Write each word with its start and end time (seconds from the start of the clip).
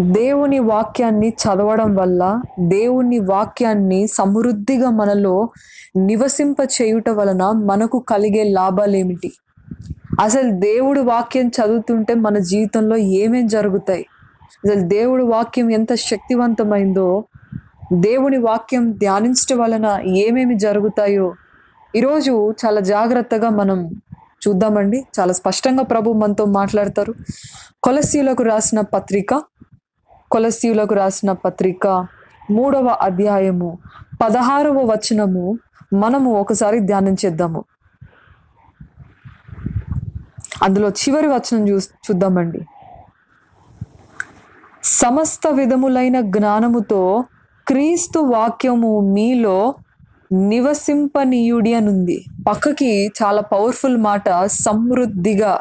దేవుని 0.00 0.58
వాక్యాన్ని 0.58 1.28
చదవడం 1.28 1.94
వల్ల 1.94 2.40
దేవుని 2.60 3.18
వాక్యాన్ని 3.18 4.06
సమృద్ధిగా 4.06 4.90
మనలో 4.90 5.48
నివసింప 5.96 6.56
చేయుట 6.60 7.10
వలన 7.10 7.50
మనకు 7.64 7.98
కలిగే 7.98 8.42
లాభాలు 8.44 8.96
ఏమిటి 8.96 9.32
అసలు 10.20 10.50
దేవుడు 10.50 11.00
వాక్యం 11.00 11.48
చదువుతుంటే 11.48 12.14
మన 12.14 12.38
జీవితంలో 12.38 12.96
ఏమేం 12.96 13.46
జరుగుతాయి? 13.46 14.06
అసలు 14.64 14.80
దేవుడి 14.88 15.22
వాక్యం 15.22 15.70
ఎంత 15.70 15.94
శక్తివంతమైందో 15.94 17.24
దేవుని 17.92 18.36
వాక్యం 18.36 18.92
ధ్యానించడం 18.92 19.58
వలన 19.58 20.00
ఏమేమి 20.06 20.58
జరుగుతాయో 20.58 21.34
ఈరోజు 21.94 22.54
చాలా 22.66 22.80
జాగ్రత్తగా 22.80 23.50
మనం 23.50 23.78
చూద్దామండి. 24.48 25.04
చాలా 25.20 25.32
స్పష్టంగా 25.32 25.82
ప్రభు 25.82 26.12
మనతో 26.12 26.44
మాట్లాడతారు. 26.44 27.14
కొలసీలకు 27.82 28.42
రాసిన 28.42 28.80
పత్రిక 28.80 29.34
కొలసీవులకు 30.30 30.94
రాసిన 30.94 31.32
పత్రిక 31.32 32.06
మూడవ 32.50 32.86
అధ్యాయము 33.00 33.78
పదహారవ 34.22 34.78
వచనము 34.78 35.58
మనము 35.92 36.32
ఒకసారి 36.32 36.80
ధ్యానం 36.80 37.12
చేద్దాము. 37.12 37.64
అందులో 40.62 40.88
చివరి 40.88 41.26
వచనం 41.26 41.68
చూ 41.68 41.78
చూద్దామండి. 41.78 42.60
సమస్త 44.84 45.46
విధములైన 45.46 46.20
జ్ఞానముతో 46.20 47.24
క్రీస్తు 47.68 48.18
వాక్యము 48.18 49.00
మీలో 49.00 49.74
నివసింపనీయుడి 50.32 51.74
అనుంది 51.74 52.24
పక్కకి 52.48 53.06
చాలా 53.22 53.42
పవర్ఫుల్ 53.42 53.96
మాట 53.96 54.44
సమృద్ధిగా. 54.46 55.60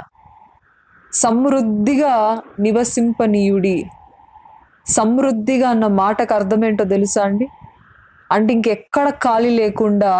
సమృద్ధిగా 1.14 2.42
నివసింపనీయుడి. 2.60 3.90
సమృద్ధిగా 4.86 5.68
అన్న 5.70 5.86
మాటకు 6.00 6.34
అర్థం 6.36 6.62
ఏంటో 6.66 6.84
తెలుసా 6.86 7.22
అండి? 7.24 7.46
అంటే 8.30 8.50
ఇంకెక్కడ 8.56 9.08
ఖాళీ 9.24 9.52
లేకుండా 9.60 10.12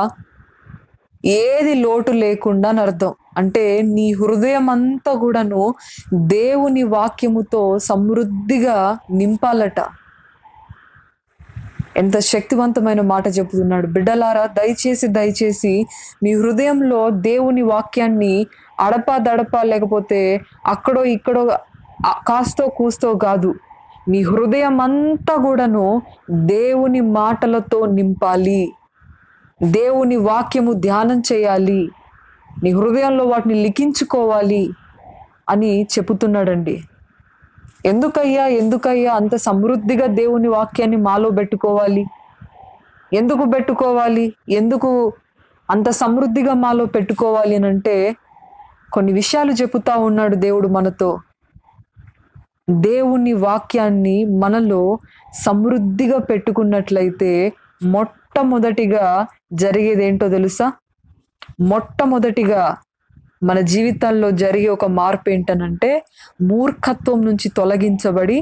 ఏది 1.38 1.74
లోటు 1.76 2.12
లేకుండా 2.20 2.70
అని 2.70 2.82
అర్థం. 2.82 3.12
అంటే 3.38 3.64
నీ 3.90 4.06
హృదయం 4.20 4.66
అంతా 4.70 5.12
కూడాను 5.22 5.62
దేవుని 6.32 6.84
వాక్యముతో 6.96 7.62
సమృద్ధిగా 7.88 8.78
నింపాలట. 9.18 9.80
ఎంత 11.96 12.18
శక్తివంతమైన 12.30 13.02
మాట 13.12 13.26
చెబుతున్నాడు. 13.38 13.88
బిడ్డలారా 13.88 14.46
దయచేసి 14.58 15.08
దయచేసి 15.10 15.74
మీ 16.24 16.32
హృదయంలో 16.36 17.00
దేవుని 17.28 17.64
వాక్యాన్ని 17.72 18.34
అడపా 18.80 19.16
దడపా 19.20 19.62
లేకపోతే 19.66 20.22
అక్కడో 20.66 21.04
ఇక్కడో 21.16 21.44
కాస్తో 22.28 22.66
కూస్తో 22.78 23.10
కాదు. 23.24 23.52
నీ 24.08 24.22
హృదయం 24.22 24.82
అంతా 24.82 25.36
కూడాను 25.36 26.02
దేవుని 26.30 27.02
మాటలతో 27.02 27.86
నింపాలి. 27.86 28.74
దేవుని 29.64 30.16
వాక్యము 30.16 30.74
ధ్యానం 30.74 31.20
చేయాలి. 31.34 31.92
నీ 32.64 32.72
హృదయంలో 32.72 33.26
వాటిని 33.26 33.54
లిఖించుకోవాలి 33.54 34.70
అని 35.50 35.84
చెబుతున్నాడండి. 35.84 36.84
ఎందుకయ్యా 37.86 38.48
ఎందుకయ్యా 38.48 39.14
అంత 39.14 39.36
సమృద్ధిగా 39.36 40.06
దేవుని 40.06 40.48
వాక్యాన్ని 40.48 40.98
మాలో 40.98 41.30
పెట్టుకోవాలి? 41.30 42.06
ఎందుకు 43.14 43.46
పెట్టుకోవాలి? 43.46 44.34
ఎందుకు 44.50 45.14
అంత 45.70 45.90
సమృద్ధిగా 45.90 46.54
మాలో 46.54 46.86
పెట్టుకోవాలి 46.86 47.56
అని 47.56 47.68
అంటే 47.68 48.16
కొన్ని 48.94 49.14
విషయాలు 49.14 49.52
చెబుతా 49.52 49.98
ఉన్నాడు 49.98 50.36
దేవుడు 50.36 50.68
మనతో. 50.68 51.20
దేవుని 52.70 53.34
వాక్యాన్ని 53.34 54.26
మనలో 54.26 55.00
సమృద్ధిగా 55.44 56.18
పెట్టుకున్నట్లయితే 56.20 57.32
మొట్టమొదటిగా 57.84 59.28
జరిగేది 59.54 60.06
ఏంటో 60.06 60.30
తెలుసా? 60.30 60.72
మొట్టమొదటిగా 61.60 62.64
మన 63.44 63.60
జీవితాల్లో 63.60 64.32
జరిగే 64.32 64.68
ఒక 64.68 64.86
మార్పు 64.86 65.30
ఏంటనంటే 65.30 65.90
మూర్ఖత్వం 66.42 67.26
నుంచి 67.26 67.50
తొలగించబడి 67.50 68.38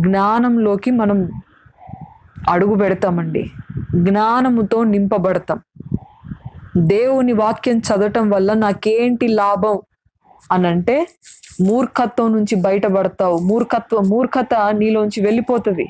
జ్ఞానంలోకి 0.00 0.90
మనం 0.90 1.18
అడుగు 2.48 2.74
పెడతామండి. 2.74 3.42
జ్ఞానముతో 3.94 4.84
నింపబడతాం. 4.84 5.60
దేవుని 6.76 7.32
వాక్యం 7.32 7.78
చదవటం 7.78 8.30
వల్ల 8.30 8.52
నాకేంటి 8.54 9.28
లాభం? 9.28 9.78
అనంటే 10.52 10.96
మూర్ఖత్వం 11.60 12.32
నుంచి 12.32 12.54
బయటపడతావు. 12.54 13.38
మూర్ఖత్వం 13.38 14.08
మూర్ఖత 14.08 14.54
నీలోంచి 14.54 15.22
వెళ్ళిపోతుంది. 15.22 15.86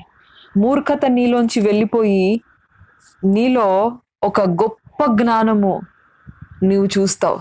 మూర్ఖత 0.56 1.06
నీలోంచి 1.06 1.60
వెళ్ళిపోయి 1.60 2.40
నీలో 3.24 3.92
ఒక 4.24 4.40
గొప్ప 4.40 5.12
జ్ఞానము 5.12 5.80
నీవు 6.62 6.86
చూస్తావు. 6.98 7.38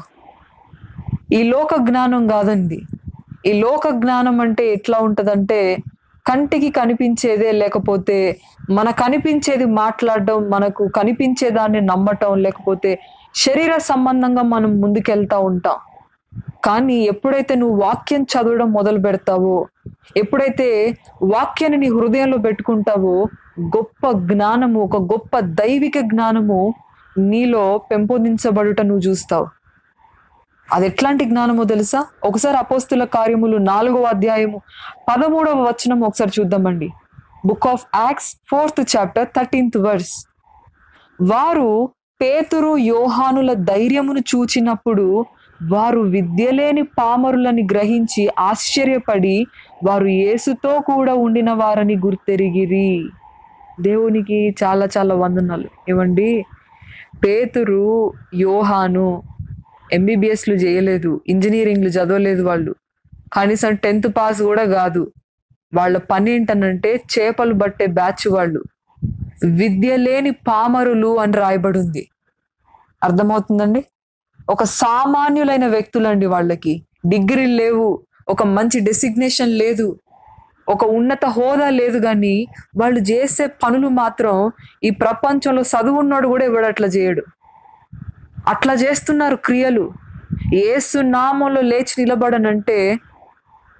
ఈ 1.33 1.43
లోక 1.43 1.75
జ్ఞానం 1.75 2.27
కాదండి. 2.27 2.81
ఈ 3.45 3.61
లోక 3.61 3.89
జ్ఞానం 3.89 4.41
అంటే 4.41 4.73
ఎట్లా 4.73 4.97
ఉంటదంటే 4.97 5.77
కంటికి 6.25 6.69
కనిపించేదే 6.69 7.51
లేకపోతే 7.51 8.39
మన 8.69 8.89
కనిపించేది 8.91 9.65
మాట్లాడడం 9.65 10.49
మనకు 10.49 10.87
కనిపించేదాన్ని 10.87 11.81
నమ్మటం 11.81 12.35
లేకపోతే 12.35 12.99
శరీర 13.35 13.77
సంబంధంగా 13.77 14.41
మనం 14.41 14.81
ముందుకెళ్తా 14.81 15.37
ఉంటాం. 15.37 15.75
కానీ 16.65 16.95
ఎప్పుడైతే 17.03 17.55
నువ్వు 17.55 17.81
వాక్యం 17.81 18.23
చదవడం 18.23 18.71
మొదలు 18.71 18.99
పెడతావో 18.99 19.67
ఎప్పుడైతే 20.17 20.97
వాక్యాన్ని 21.21 21.77
నీ 21.77 21.89
హృదయంలో 21.89 22.37
పెట్టుకుంటావో 22.37 23.27
గొప్ప 23.59 24.11
జ్ఞానము 24.11 24.79
ఒక 24.81 24.97
గొప్ప 24.97 25.39
దైవిక 25.39 25.99
జ్ఞానము 25.99 26.73
నీలో 27.17 27.77
పెంపొందించబడుట 27.77 28.81
నువ్వు 28.81 28.99
చూస్తావు. 28.99 29.47
అది 30.73 30.85
ఎట్లాంటి 30.85 31.25
జ్ఞానమో 31.25 31.63
తెలుసా? 31.63 32.05
ఒకసారి 32.23 32.57
అపోస్తుల 32.57 33.03
కార్యములు 33.03 33.57
నాలుగవ 33.57 34.03
అధ్యాయము 34.03 34.61
పదమూడవ 35.09 35.61
వచనం 35.61 35.99
ఒకసారి 36.01 36.31
చూద్దామండి. 36.39 36.89
Book 37.45 37.67
of 37.67 37.85
Acts 37.95 38.35
fourth 38.51 38.95
chapter 38.95 39.27
thirteenth 39.37 39.77
verse 39.77 40.15
వారు 41.21 41.89
పేతురు 42.21 42.77
యోహానుల 42.77 43.53
ధైర్యమును 43.53 44.19
చూచినప్పుడు 44.19 45.25
వారు 45.63 45.99
విద్యలేని 45.99 46.81
పామరులని 46.83 47.67
గ్రహించి 47.71 48.27
ఆశ్చర్యపడి 48.39 49.47
వారు 49.83 50.05
యేసుతో 50.05 50.79
కూడా 50.79 51.13
ఉండిన 51.13 51.51
వారని 51.51 51.95
గుర్తెరిగిరి. 51.95 53.09
దేవునికి 53.81 54.55
చాలా 54.63 54.87
చాలా 54.97 55.15
వందనాలు. 55.15 55.69
ఏమండి? 55.89 56.45
పేతురు 57.25 58.13
యోహాను 58.33 59.23
ఎంబీబీఎస్లు 59.93 60.55
చేయలేదు 60.55 61.21
ఇంజనీరింగ్లు 61.27 61.89
చదవలేదు 61.89 62.43
వాళ్ళు. 62.43 62.75
కనీసం 63.33 63.75
టెన్త్ 63.75 64.17
పాస్ 64.17 64.41
కూడా 64.41 64.63
కాదు. 64.63 65.11
వాళ్ళ 65.73 65.97
పని 65.97 66.31
ఏంటనంటే 66.31 67.01
చేపలు 67.19 67.53
పట్టే 67.53 67.85
బ్యాచ్ 67.85 68.27
వాళ్ళు. 68.27 68.63
విద్య 69.45 69.95
లేని 69.95 70.31
పామరులు 70.31 71.19
అని 71.19 71.33
రాయబడింది. 71.33 72.07
అర్థమవుతుందండి? 73.03 73.83
ఒక 74.49 74.63
సామాన్యులైన 74.63 75.67
వ్యక్తులండి 75.67 76.25
వాళ్ళకి. 76.25 76.73
డిగ్రీ 77.05 77.45
లేవు 77.45 77.99
ఒక 78.29 78.43
మంచి 78.43 78.79
డెసిగ్నేషన్ 78.79 79.53
లేదు 79.53 79.99
ఒక 80.69 80.85
ఉన్నత 80.85 81.25
హోదా 81.25 81.69
లేదు 81.69 81.99
కానీ 81.99 82.47
వాళ్ళు 82.77 82.99
చేసే 82.99 83.47
పనులు 83.63 83.87
మాత్రం 83.87 84.51
ఈ 84.83 84.89
ప్రపంచంలో 84.89 85.61
చదువున్నాడు 85.61 86.27
కూడా 86.27 86.45
ఇవాడు 86.45 86.65
అట్లా 86.65 86.87
చేయడు. 86.87 87.23
అట్లా 88.47 88.73
చేస్తున్నారు 88.73 89.35
క్రియలు. 89.35 89.91
ఏసు 90.53 90.97
నామంలో 90.97 91.61
లేచి 91.61 92.03
నిలబడనంటే 92.03 92.99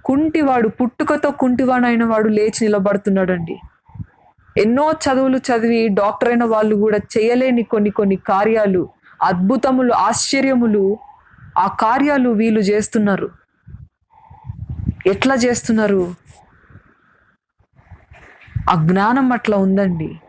కుంటివాడు 0.04 0.68
పుట్టుకతో 0.68 1.30
కుంటివాడైన 1.30 2.04
వాడు 2.04 2.28
లేచి 2.28 2.60
నిలబడుతున్నాడండి. 2.62 3.56
ఎన్నో 4.56 4.92
చదువులు 5.04 5.38
చదివి 5.38 5.88
డాక్టర్ 5.88 6.28
అయిన 6.28 6.44
వాళ్ళు 6.44 6.76
కూడా 6.76 6.98
చేయలేని 7.18 7.62
కొన్ని 7.62 7.90
కొన్ని 7.90 8.16
కార్యాలు 8.16 8.88
అద్భుతములు 9.22 9.92
ఆశ్చర్యములు 9.92 10.98
ఆ 11.58 11.66
కార్యాలు 11.66 12.30
వీళ్ళు 12.30 12.60
చేస్తున్నారు. 12.60 13.30
ఎట్లా 15.06 15.34
చేస్తున్నారు? 15.34 16.14
ఆ 18.70 18.86
జ్ఞానం 18.86 19.32
అట్లా 19.32 19.56
ఉందండి. 19.56 20.20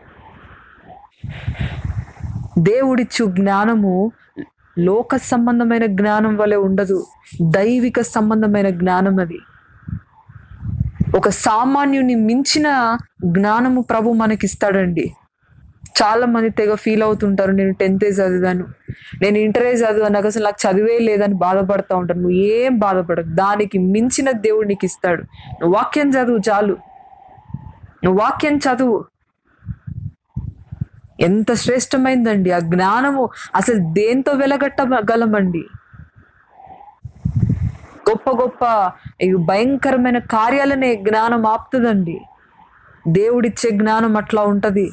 దేవుడిచ్చు 2.60 3.26
జ్ఞానము 3.26 4.12
లోక 4.80 5.16
సంబంధమైన 5.16 5.86
జ్ఞానం 5.86 6.38
వలె 6.38 6.56
ఉండదు. 6.56 7.06
దైవిక 7.42 8.02
సంబంధమైన 8.02 8.70
జ్ఞానం 8.70 9.20
అది. 9.20 9.40
ఒక 11.18 11.30
సామాన్యుని 11.30 12.16
మించిన 12.16 12.98
జ్ఞానము 13.26 13.82
ప్రభు 13.82 14.12
మనకిస్తాడండి. 14.12 15.16
చాలా 16.00 16.26
మంది 16.26 16.50
తెగ 16.52 16.76
ఫీల్ 16.76 17.04
అవుతుంటారు 17.04 17.52
నేను 17.52 17.74
టెన్త్ 17.74 18.06
చదివాను. 18.12 18.66
నేను 19.22 19.38
ఇంటరే 19.38 19.72
చదివాను 19.74 20.14
నాకు 20.14 20.28
అసలు 20.28 20.44
నాకు 20.44 20.60
చదివే 20.66 20.98
లేదని 21.00 21.36
బాధపడతా 21.38 21.96
ఉంటాను. 21.96 22.20
నువ్వు 22.20 22.38
ఏం 22.56 22.74
బాధపడకు. 22.78 23.30
దానికి 23.36 23.78
మించిన 23.88 24.32
దేవుడు 24.40 24.68
నీకు 24.68 24.86
ఇస్తాడు. 24.86 25.24
నువ్వు 25.60 25.74
వాక్యం 25.76 26.10
చదువు 26.10 26.40
చాలు. 26.50 26.76
నువ్వు 28.04 28.22
వాక్యం 28.22 28.58
చదువు. 28.58 28.98
ఎంత 31.20 31.54
శ్రేష్టమైందండి 31.56 32.52
ఆ 32.52 32.60
జ్ఞానము. 32.68 33.24
అసలు 33.56 33.80
దేంతో 33.94 34.32
వెలగట్టగలమండి? 34.34 35.64
గొప్ప 38.10 38.30
గొప్ప 38.32 38.64
భయంకరమైన 39.50 40.18
కార్యాలనే 40.32 40.96
జ్ఞానం 41.02 41.46
ఆపుతుందండి. 41.48 42.18
దేవుడిచ్చే 43.10 43.70
జ్ఞానం 43.72 44.18
అట్లా 44.18 44.42
ఉంటది. 44.44 44.86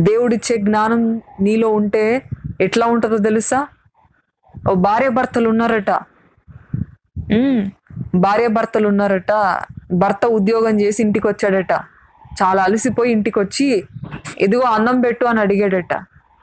దేవుడిచ్చే 0.00 0.56
జ్ఞానం 0.56 1.00
నీలో 1.40 1.68
ఉంటే 1.68 2.22
ఎట్లా 2.60 2.86
ఉంటుందో 2.86 3.16
తెలుసా? 3.16 3.66
ఓ 4.70 4.74
భార్య 4.74 5.08
భర్తలు 5.08 5.48
ఉన్నారట. 5.48 5.90
భార్య 8.14 8.46
భర్తలు 8.46 8.88
ఉన్నారట. 8.88 9.32
భర్త 9.92 10.26
ఉద్యోగం 10.26 10.80
చేసి 10.80 11.02
ఇంటికి 11.02 11.26
వచ్చాడట 11.26 11.72
చాలా 12.42 12.62
అలసిపోయి 12.62 13.12
ఇంటికి 13.12 13.38
వచ్చి 13.38 13.84
ఇదిగో 14.40 14.62
అన్నం 14.62 15.00
పెట్టు 15.00 15.24
అని 15.24 15.40
అడిగాడట. 15.40 15.94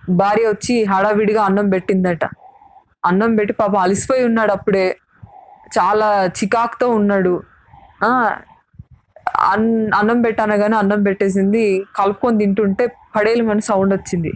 భార్య 0.09 0.47
వచ్చి 0.47 0.83
హడావిడిగా 0.83 1.43
అన్నం 1.43 1.69
పెట్టిందట. 1.69 2.23
అన్నం 3.05 3.35
పెట్టి 3.35 3.53
పాప 3.53 3.75
అలసిపోయి 3.77 4.25
ఉన్నాడు 4.25 4.51
అప్పుడే. 4.51 4.97
చాలా 5.77 6.07
చికాకుతో 6.25 6.89
ఉన్నాడు. 6.89 7.33
అన్నం 9.51 10.17
అన్ 10.19 10.21
అన్నం 10.41 10.73
అన్నం 10.73 11.03
పెట్టేసింది 11.03 11.63
కలుపుకొని 11.95 12.37
తింటుంటే 12.37 12.85
పడేలు 13.15 13.43
మన 13.43 13.59
సౌండ్ 13.59 13.93
వచ్చింది. 13.93 14.31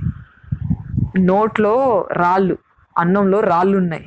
నోట్లో 1.29 1.73
రాళ్ళు 2.11 2.55
అన్నంలో 2.95 3.39
రాళ్ళు 3.39 3.77
ఉన్నాయి 3.77 4.05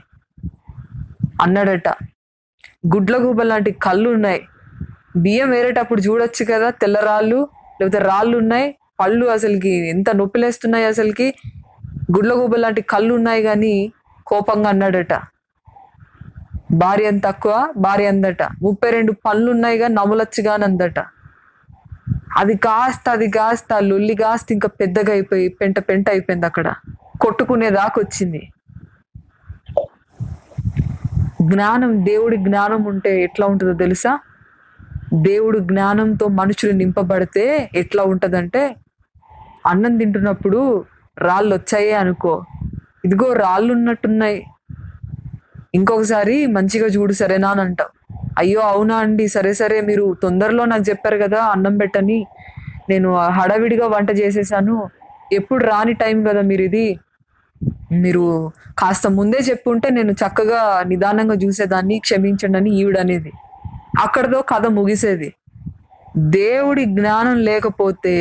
అన్నాడట. 1.40 1.88
గుడ్ల 2.94 3.17
గూబ 3.17 3.43
లాంటి 3.43 3.70
కళ్ళు 3.87 4.08
ఉన్నాయి 4.11 4.40
బియ్యం 5.17 5.50
వేరేటప్పుడు 5.50 6.00
చూడొచ్చు 6.00 6.44
కదా 6.44 6.70
తెల్ల 6.70 6.99
రాళ్ళు 7.00 7.38
లేకపోతే 7.81 7.99
రాళ్ళు 7.99 8.38
ఉన్నాయి 8.38 8.67
పళ్ళు 9.00 9.26
అసలుకి 9.26 9.88
ఎంత 9.88 10.11
నొప్పిలేస్తున్నాయి 10.11 10.84
అసలుకి. 10.84 11.34
గుడ్ల 12.17 12.32
గుబ 12.32 12.56
లాంటి 12.56 12.82
కళ్ళు 12.82 13.14
ఉన్నాయి 13.14 13.43
కానీ 13.43 13.75
కోపంగా 14.26 14.69
అన్నాడట. 14.69 15.14
భార్య 16.73 17.06
అని 17.06 17.20
తక్కువ? 17.20 17.69
భార్య 17.76 18.06
అందట. 18.06 18.43
ముప్పై 18.62 18.91
రెండు 18.91 19.12
పళ్ళు 19.12 19.50
ఉన్నాయిగా 19.50 19.88
కానీ 20.47 20.65
అందట. 20.65 20.99
అది 22.37 22.56
కాస్త 22.56 23.09
అది 23.09 23.31
కాస్త 23.31 23.75
లొల్లి 23.79 24.15
కాస్త 24.15 24.53
ఇంకా 24.53 24.69
పెద్దగా 24.69 25.12
అయిపోయి 25.12 25.49
పెంట 25.49 25.79
పెంట 25.79 26.09
అయిపోయింది 26.09 26.47
అక్కడ. 26.47 26.75
కొట్టుకునే 27.20 27.70
దాకొచ్చింది 27.70 28.49
జ్ఞానం 31.43 32.05
దేవుడి 32.05 32.37
జ్ఞానం 32.37 32.85
ఉంటే 32.85 33.23
ఎట్లా 33.23 33.47
ఉంటుందో 33.47 33.73
తెలుసా? 33.73 34.19
దేవుడు 35.15 35.59
జ్ఞానంతో 35.59 36.29
మనుషులు 36.29 36.73
నింపబడితే 36.73 37.70
ఎట్లా 37.75 38.03
ఉంటుందంటే 38.03 38.76
అన్నం 39.67 39.97
తింటున్నప్పుడు 39.99 40.85
రాళ్ళు 41.19 41.55
వచ్చాయే 41.55 41.93
అనుకో. 41.93 42.44
ఇదిగో 43.05 43.32
రాళ్ళు 43.32 43.73
ఉన్నట్టున్నాయి 43.73 44.44
ఇంకొకసారి 45.75 46.37
మంచిగా 46.56 46.87
చూడు 46.87 47.12
సరేనా 47.12 47.49
అని 47.50 47.61
అంటావు 47.61 47.93
అయ్యో 48.38 48.61
అవునా 48.69 48.97
అండి? 48.99 49.25
సరే 49.29 49.53
సరే 49.55 49.81
మీరు 49.81 50.05
తొందరలో 50.23 50.65
నాకు 50.65 50.85
చెప్పారు 50.91 51.17
కదా 51.17 51.41
అన్నం 51.47 51.75
పెట్టని. 51.76 52.19
నేను 52.88 53.09
హడావిడిగా 53.37 53.87
వంట 53.87 54.11
చేసేసాను. 54.20 54.76
ఎప్పుడు 55.31 55.62
రాని 55.65 55.94
టైం 55.94 56.19
కదా 56.25 56.43
మీరు 56.43 56.62
ఇది. 56.62 56.87
మీరు 57.94 58.25
కాస్త 58.79 59.06
ముందే 59.11 59.38
చెప్పుంటే 59.49 59.88
నేను 59.91 60.12
చక్కగా 60.12 60.61
నిదానంగా 60.87 61.35
చూసేదాన్ని 61.35 61.99
క్షమించండి 61.99 62.59
అని 62.59 62.70
ఈవిడనేది 62.81 63.32
అక్కడతో 64.05 64.43
కథ 64.50 64.67
ముగిసేది. 64.76 65.29
దేవుడి 66.37 66.85
జ్ఞానం 66.93 67.37
లేకపోతే 67.41 68.15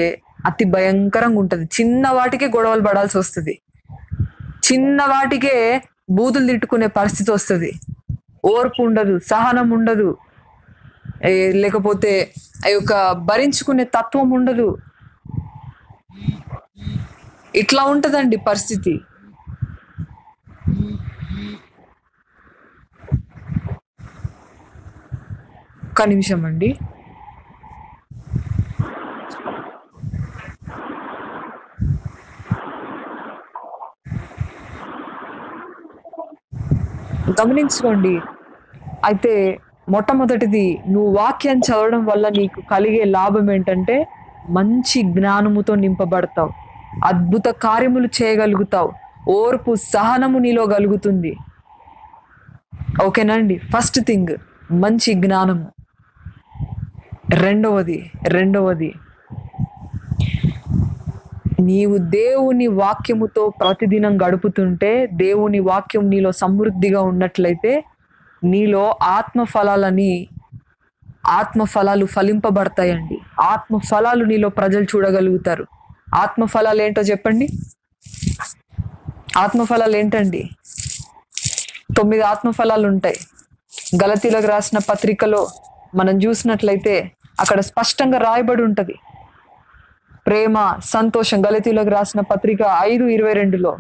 అతి 0.46 0.66
భయంకరంగా 0.66 1.40
ఉంటుంది. 1.40 1.66
చిన్న 1.78 2.08
వాటికే 2.10 2.48
గొడవలు 2.48 2.82
పడాల్సి 2.82 3.18
వస్తుంది. 3.18 3.54
చిన్న 4.64 5.06
వాటికే 5.06 5.56
బూతులు 6.10 6.46
తిట్టుకునే 6.48 6.88
పరిస్థితి 6.88 7.30
వస్తుంది. 7.32 7.72
ఓర్పు 8.46 8.80
ఉండదు 8.82 9.16
సహనం 9.32 9.68
ఉండదు. 9.78 10.10
లేకపోతే 11.64 12.12
ఆ 12.66 12.70
యొక్క 12.70 12.94
భరించుకునే 13.30 13.84
తత్వం 13.96 14.30
ఉండదు. 14.38 14.68
ఇట్లా 17.62 17.84
ఉంటదండి 17.94 18.38
పరిస్థితి. 18.50 18.94
ఒక్క 25.88 26.02
నిమిషం 26.14 26.42
అండి. 26.46 26.70
గమనించుకోండి. 37.42 38.22
అయితే 39.06 39.60
మొట్టమొదటిది 39.90 40.80
నువ్వు 40.88 41.18
వాక్యం 41.18 41.58
చదవడం 41.58 42.06
వల్ల 42.06 42.30
నీకు 42.30 42.62
కలిగే 42.72 43.04
లాభం 43.04 43.52
ఏంటంటే 43.52 44.08
మంచి 44.50 45.02
జ్ఞానముతో 45.02 45.76
నింపబడతావు. 45.76 46.50
అద్భుత 47.06 47.48
కార్యములు 47.48 48.08
చేయగలుగుతావు. 48.08 48.92
ఓర్పు 49.30 49.76
సహనము 49.76 50.40
నీలో 50.40 50.66
కలుగుతుంది. 50.66 51.38
ఓకేనండి? 53.06 53.58
ఫస్ట్ 53.58 54.00
థింగ్ 54.00 54.38
మంచి 54.72 55.14
జ్ఞానము. 55.14 55.68
రెండవది 57.34 58.12
రెండవది 58.28 58.94
నీవు 61.58 61.98
దేవుని 61.98 62.68
వాక్యముతో 62.68 63.50
ప్రతిదినం 63.50 64.18
గడుపుతుంటే 64.24 65.08
దేవుని 65.14 65.60
వాక్యం 65.60 66.10
నీలో 66.10 66.32
సమృద్ధిగా 66.32 67.02
ఉన్నట్లయితే 67.02 67.84
నీలో 68.44 68.98
ఆత్మ 69.04 69.44
ఫలాలని 69.44 70.28
ఆత్మ 71.28 71.64
ఫలాలు 71.64 72.06
ఫలింపబడతాయండి. 72.06 73.18
ఆత్మ 73.42 73.78
ఫలాలు 73.78 74.26
నీలో 74.26 74.50
ప్రజలు 74.50 74.84
చూడగలుగుతారు. 74.84 75.66
ఆత్మ 76.16 76.46
ఫలాలు 76.46 76.82
ఏంటో 76.82 77.02
చెప్పండి? 77.02 77.48
ఆత్మ 79.38 79.64
ఫలాలు 79.64 79.96
ఏంటండి 79.96 80.50
తొమ్మిది 81.98 82.22
ఆత్మ 82.22 82.50
ఫలాలు 82.52 82.88
ఉంటాయి 82.88 83.20
గలతీలకు 84.04 84.48
రాసిన 84.48 84.78
పత్రికలో 84.90 85.48
మనం 85.96 86.18
చూసినట్లయితే 86.18 87.12
అక్కడ 87.40 87.60
స్పష్టంగా 87.60 88.18
రాయబడి 88.18 88.64
ఉంటది. 88.64 88.96
ప్రేమ 90.28 90.56
సంతోషం. 90.94 91.40
గలతీలోకి 91.46 91.90
రాసిన 91.90 92.22
పత్రిక 92.32 92.62
ఐదు 92.92 93.06
ఇరవై 93.16 93.34
రెండులో. 93.34 93.72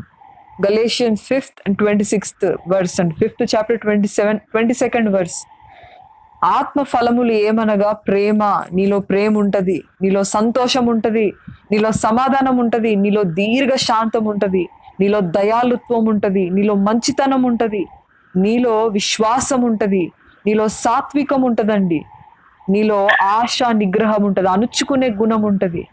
Galatian 0.59 1.17
fifth 1.29 1.59
and 1.65 1.77
twenty 1.77 2.05
sixth 2.11 2.45
verse 2.71 2.95
and 3.01 3.13
fifth 3.19 3.43
chapter 3.53 3.79
twenty 3.79 4.09
seven 4.17 4.39
twenty 4.51 4.75
second 4.83 5.09
verse. 5.15 5.39
ఆత్మ 6.41 6.79
ఫలములు 6.91 7.33
ఏమనగా 7.47 7.91
ప్రేమ? 8.07 8.39
నీలో 8.77 8.99
ప్రేమ 9.09 9.33
ఉంటది 9.43 9.77
నీలో 10.03 10.21
సంతోషం 10.37 10.85
ఉంటది 10.93 11.25
నీలో 11.71 11.91
సమాధానం 12.05 12.57
ఉంటది 12.63 12.91
నీలో 13.03 13.23
దీర్ఘ 13.39 13.75
శాంతం 13.87 14.25
ఉంటది 14.33 14.63
నీలో 14.99 15.19
దయాలుత్వం 15.37 16.05
ఉంటది 16.13 16.43
నీలో 16.57 16.75
మంచితనం 16.87 17.43
ఉంటది 17.51 17.83
నీలో 18.35 18.75
విశ్వాసం 18.97 19.61
ఉంటది 19.71 20.03
నీలో 20.45 20.67
సాత్వికం 20.83 21.41
ఉంటదండి 21.41 21.99
నీలో 22.67 22.99
ఆశ 23.35 23.57
నిగ్రహం 23.81 24.21
ఉంటది 24.23 24.49
అణుచుకునే 24.55 25.07
గుణం 25.21 25.41
ఉంటది. 25.51 25.83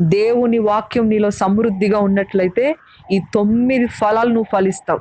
దేవుని 0.00 0.58
వాక్యం 0.58 1.08
నీలో 1.08 1.30
సమృద్ధిగా 1.30 1.98
ఉన్నట్లయితే 1.98 2.76
ఈ 3.12 3.20
తొమ్మిది 3.34 3.86
ఫలాలు 3.86 4.28
నువ్వు 4.28 4.48
ఫలిస్తావు. 4.52 4.98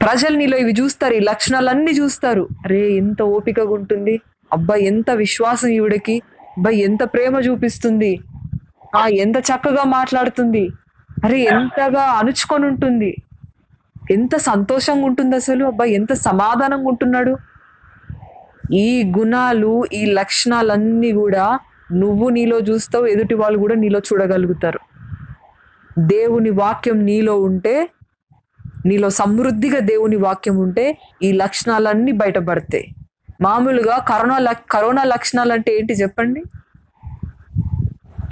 ప్రజలు 0.00 0.36
నీలో 0.36 0.56
ఇవి 0.56 0.72
చూస్తారు 0.72 1.14
ఈ 1.14 1.18
లక్షణాలన్నీ 1.18 1.90
చూస్తారు. 1.90 2.48
అరే 2.64 2.90
ఎంత 2.90 3.22
ఓపికగా 3.22 3.72
ఉంటుంది. 3.72 4.20
అబ్బా 4.52 4.74
ఎంత 4.74 5.10
విశ్వాసం 5.10 5.68
ఈవిడకి. 5.68 6.22
అబ్బా 6.56 6.70
ఎంత 6.70 7.02
ప్రేమ 7.02 7.36
చూపిస్తుంది. 7.36 8.20
ఆ 8.96 9.06
ఎంత 9.06 9.36
చక్కగా 9.36 9.84
మాట్లాడుతుంది. 9.84 10.68
అరే 11.24 11.40
ఎంతగా 11.40 12.02
అణుచుకొని 12.02 12.66
ఉంటుంది. 12.66 13.16
ఎంత 14.10 14.36
సంతోషంగా 14.36 15.06
ఉంటుంది 15.06 15.36
అసలు. 15.36 15.64
అబ్బా 15.64 15.84
ఎంత 15.84 16.12
సమాధానంగా 16.12 16.88
ఉంటున్నాడు. 16.88 17.36
ఈ 18.72 19.12
గుణాలు 19.18 19.84
ఈ 19.92 20.06
లక్షణాలన్నీ 20.06 21.12
కూడా 21.12 21.58
నువ్వు 21.92 22.28
నీలో 22.28 22.58
చూస్తావు 22.58 23.06
ఎదుటి 23.06 23.34
వాళ్ళు 23.34 23.58
కూడా 23.58 23.74
నీలో 23.74 23.98
చూడగలుగుతారు. 23.98 24.80
దేవుని 25.98 26.50
వాక్యం 26.50 27.04
నీలో 27.04 27.40
ఉంటే 27.40 27.90
నీలో 28.86 29.10
సమృద్ధిగా 29.10 29.78
దేవుని 29.78 30.16
వాక్యం 30.16 30.56
ఉంటే 30.56 30.98
ఈ 31.22 31.32
లక్షణాలన్నీ 31.32 32.12
బయటపడతాయి. 32.12 32.94
మామూలుగా 33.40 33.98
కరోనా 33.98 34.38
లక్- 34.38 34.70
కరోనా 34.70 35.04
లక్షణాలు 35.04 35.52
అంటే 35.52 35.78
ఏంటి 35.78 35.92
చెప్పండి? 35.92 36.42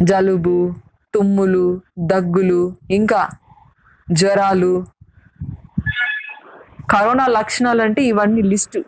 జలుబు 0.03 0.75
తుమ్ములు 1.15 1.81
దగ్గులు 1.99 2.77
ఇంకా 2.91 3.29
జ్వరాలు. 4.13 4.87
కరోనా 6.91 7.27
లక్షణాలు 7.27 7.83
అంటే 7.83 8.03
ఇవన్నీ 8.03 8.43
లిస్టు. 8.43 8.85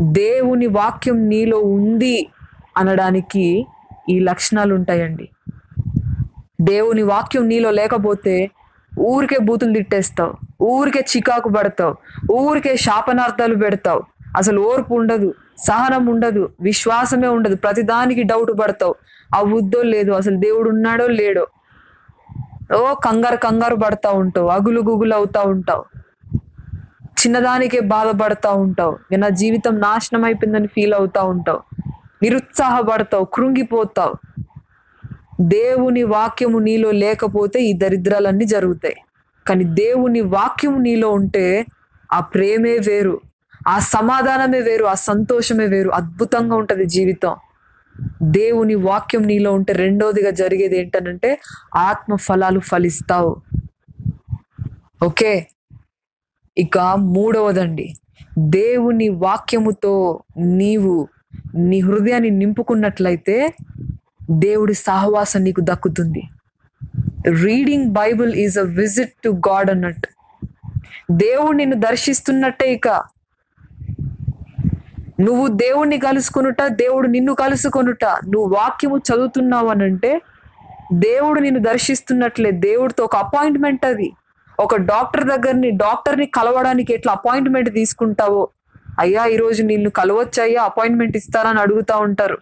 దేవుని 0.00 0.66
వాక్యం 0.66 1.28
నీలో 1.28 1.60
ఉంది. 1.60 2.28
అనడానికి 2.76 3.44
ఈ 4.08 4.16
లక్షణాలు 4.28 4.72
ఉంటాయండి 4.78 5.26
దేవుని 6.68 7.02
వాక్యం 7.12 7.44
నీలో 7.48 7.70
లేకపోతే 7.80 8.34
ఊరికే 8.92 9.38
బూతులు 9.48 9.72
తిట్టేస్తావు 9.72 10.34
ఊరికే 10.66 11.00
చికాకు 11.12 11.48
పడతావు 11.56 11.94
ఊరికే 12.40 12.72
శాపనార్థాలు 12.84 13.56
పెడతావు. 13.64 14.02
అసలు 14.38 14.60
ఓర్పు 14.70 14.92
ఉండదు 14.94 15.28
సహనం 15.66 16.04
ఉండదు 16.12 16.42
విశ్వాసమే 16.60 17.28
ఉండదు 17.36 17.56
ప్రతిదానికి 17.56 18.22
డౌట్ 18.32 18.52
పడతావు. 18.60 18.94
అవుద్దో 19.30 19.80
లేదు 19.94 20.10
అసలు 20.12 20.36
దేవుడు 20.44 20.68
ఉన్నాడో 20.74 21.06
లేడో. 21.20 21.44
ఓ 22.76 22.80
కంగారు 23.06 23.38
కంగారు 23.44 23.76
పడతా 23.84 24.10
ఉంటావు 24.22 24.48
అగులు 24.56 24.80
గుగులు 24.88 25.14
అవుతా 25.18 25.40
ఉంటావు. 25.52 25.84
చిన్నదానికే 27.20 27.80
బాధపడతా 27.92 28.50
ఉంటావు 28.64 28.94
నా 29.22 29.28
జీవితం 29.40 29.74
నాశనం 29.86 30.22
అయిపోయిందని 30.28 30.68
ఫీల్ 30.74 30.94
అవుతా 30.98 31.20
ఉంటావు. 31.34 31.60
నిరుత్సాహపడతావు 32.22 33.24
కృంగిపోతావు. 33.24 34.14
దేవుని 35.40 36.02
వాక్యము 36.02 36.58
నీలో 36.58 36.90
లేకపోతే 36.90 37.62
ఈ 37.62 37.72
దరిద్రాలన్నీ 37.72 38.44
జరుగుతాయి. 38.44 38.96
కానీ 39.46 39.64
దేవుని 39.64 40.20
వాక్యము 40.20 40.78
నీలో 40.78 41.10
ఉంటే 41.10 41.66
ఆ 42.12 42.20
ప్రేమే 42.20 42.78
వేరు 42.78 43.20
ఆ 43.68 43.78
సమాధానమే 43.78 44.60
వేరు 44.60 44.84
ఆ 44.84 44.94
సంతోషమే 44.94 45.66
వేరు 45.66 45.90
అద్భుతంగా 45.90 46.56
ఉంటుంది 46.56 46.84
జీవితం. 46.84 47.36
దేవుని 48.22 48.74
వాక్యం 48.74 49.22
నీలో 49.22 49.52
ఉంటే 49.52 49.72
రెండోదిగా 49.72 50.30
జరిగేది 50.30 50.78
ఏంటనంటే 50.78 51.38
ఆత్మ 51.76 52.16
ఫలాలు 52.16 52.60
ఫలిస్తావు. 52.60 53.36
ఓకే? 55.04 55.46
ఇక 56.58 56.78
మూడవదండి. 56.96 57.94
దేవుని 58.38 59.08
వాక్యముతో 59.08 60.22
నీవు 60.38 61.08
నీ 61.54 61.80
హృదయాన్ని 61.80 62.30
నింపుకున్నట్లయితే 62.30 63.54
దేవుడి 64.30 64.74
సహవాసం 64.74 65.44
నీకు 65.44 65.60
దక్కుతుంది. 65.64 66.22
Reading 67.42 67.90
Bible 67.90 68.34
is 68.34 68.58
a 68.58 68.62
visit 68.62 69.12
to 69.24 69.28
God 69.28 69.70
అన్నట్టు. 69.70 70.08
దేవుడు 71.10 71.56
నిన్ను 71.56 71.76
దర్శిస్తున్నట్టే 71.76 72.72
ఇక. 72.72 72.88
నువ్వు 75.20 75.46
దేవుణ్ణి 75.46 75.98
కలుసుకొనుట 75.98 76.62
దేవుడు 76.62 77.08
నిన్ను 77.08 77.34
కలుసుకొనుట 77.34 78.04
నువ్వు 78.04 78.54
వాక్యము 78.54 78.96
చదువుతున్నావు 78.96 79.68
అనంటే 79.68 80.20
దేవుడు 80.92 81.40
నిన్ను 81.40 81.60
దర్శిస్తున్నట్లే. 81.60 82.50
దేవుడితో 82.50 83.04
ఒక 83.04 83.16
అపాయింట్మెంట్ 83.16 83.86
అది. 83.86 84.12
ఒక 84.60 84.76
డాక్టర్ 84.76 85.24
దగ్గరని 85.24 85.70
డాక్టర్ని 85.70 86.26
కలవడానికి 86.26 86.94
ఎట్లా 86.94 87.12
అపాయింట్మెంట్ 87.12 87.74
తీసుకుంటావో 87.74 88.48
అయ్యా 88.98 89.26
ఈరోజు 89.26 89.62
నిన్ను 89.62 89.90
కలవచ్చు 89.90 90.42
అయ్యా 90.42 90.62
అపాయింట్మెంట్ 90.62 91.16
ఇస్తారా 91.16 91.50
అని 91.50 91.60
అడుగుతా 91.60 91.96
ఉంటారు. 91.98 92.36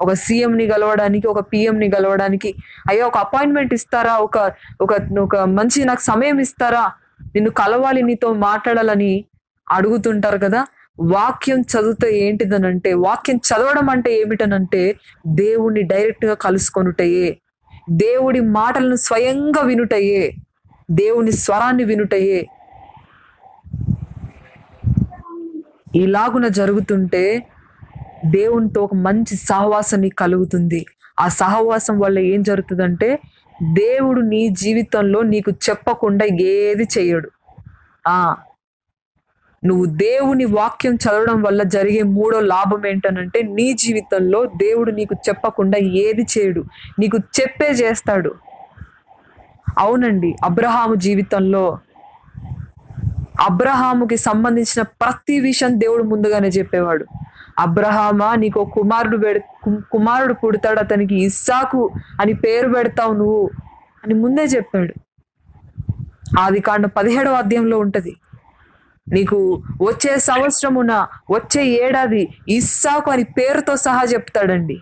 ఒక 0.00 0.12
సీఎంని 0.16 0.66
కలవడానికి 0.66 1.26
ఒక 1.26 1.40
పిఎంని 1.52 1.90
కలవడానికి 1.90 2.50
అయ్యా 2.90 3.06
ఒక 3.06 3.18
అపాయింట్మెంట్ 3.18 3.74
ఇస్తారా? 3.74 4.14
ఒక 4.18 4.36
ఒక 4.80 4.92
ఒక 5.20 5.36
మంచి 5.58 5.84
నాకు 5.84 6.02
సమయం 6.02 6.38
ఇస్తారా? 6.38 6.84
నిన్ను 7.34 7.50
కలవాలి 7.52 8.02
నీతో 8.02 8.32
మాట్లాడాలని 8.46 9.12
అడుగుతుంటారు 9.66 10.38
కదా. 10.38 10.60
వాక్యం 11.10 11.60
చదివితే 11.62 12.18
ఏంటిదనంటే 12.18 12.92
వాక్యం 12.98 13.36
చదవడం 13.48 13.90
అంటే 13.90 14.14
ఏమిటనంటే 14.14 14.82
దేవుణ్ణి 15.34 15.82
డైరెక్ట్గా 15.82 16.34
కలుసుకొనుటయే. 16.36 17.28
దేవుడి 18.02 18.40
మాటలను 18.40 18.96
స్వయంగా 18.98 19.62
వినుటయే. 19.62 20.22
దేవుని 20.90 21.32
స్వరాన్ని 21.32 21.84
వినుటయే. 21.84 22.40
ఇలాగున 25.96 26.48
జరుగుతుంటే 26.48 27.46
దేవునితో 28.24 28.82
ఒక 28.82 28.94
మంచి 28.94 29.36
సహవాసం 29.36 30.00
నీకు 30.00 30.16
కలుగుతుంది. 30.16 30.86
ఆ 31.20 31.28
సహవాసం 31.28 31.98
వల్ల 31.98 32.18
ఏం 32.18 32.42
జరుగుతుందంటే 32.42 33.18
దేవుడు 33.62 34.20
నీ 34.20 34.48
జీవితంలో 34.48 35.22
నీకు 35.22 35.50
చెప్పకుండా 35.50 36.24
ఏది 36.24 36.88
చేయడు. 36.98 37.30
ఆ 38.08 38.36
నువ్వు 39.64 39.84
దేవుని 39.84 40.44
వాక్యం 40.44 40.94
చదవడం 40.94 41.42
వల్ల 41.42 41.62
జరిగే 41.62 42.02
మూడో 42.02 42.40
లాభం 42.40 42.86
ఏంటనంటే 42.86 43.42
నీ 43.42 43.72
జీవితంలో 43.72 44.46
దేవుడు 44.46 44.90
నీకు 44.90 45.16
చెప్పకుండా 45.28 45.78
ఏది 45.78 46.22
చేయడు. 46.22 46.64
నీకు 46.98 47.18
చెప్పే 47.40 47.70
చేస్తాడు. 47.70 48.34
అవునండి 49.78 50.36
అబ్రహాము 50.44 50.94
జీవితంలో 50.94 51.78
అబ్రహాముకి 53.46 54.16
సంబంధించిన 54.16 54.82
ప్రతి 54.82 55.40
విషయం 55.40 55.80
దేవుడు 55.80 56.02
ముందుగానే 56.02 56.48
చెప్పేవాడు. 56.48 57.04
అబ్రహామా 57.58 58.34
నీకు 58.34 58.64
కుమారుడు 58.64 59.16
పెడ 59.16 59.38
కుమారుడు 59.92 60.32
పుడతాడు 60.32 60.80
అతనికి 60.80 61.14
ఇస్సాకు 61.14 61.90
అని 62.20 62.32
పేరు 62.34 62.68
పెడతావు 62.68 63.14
నువ్వు 63.14 63.50
అని 64.04 64.14
ముందే 64.14 64.44
చెప్పాడు. 64.44 64.94
ఆది 66.38 66.60
కాండ 66.60 66.86
పదిహేడవ 66.86 67.32
అధ్యాయంలో 67.32 67.78
ఉంటది. 67.78 68.16
నీకు 69.08 69.62
వచ్చే 69.82 70.18
సంవత్సరమున 70.18 71.06
వచ్చే 71.30 71.66
ఏడాది 71.66 72.28
ఇస్సాకు 72.48 73.10
అని 73.10 73.24
పేరుతో 73.24 73.76
సహా 73.76 74.02
చెప్తాడండి. 74.02 74.76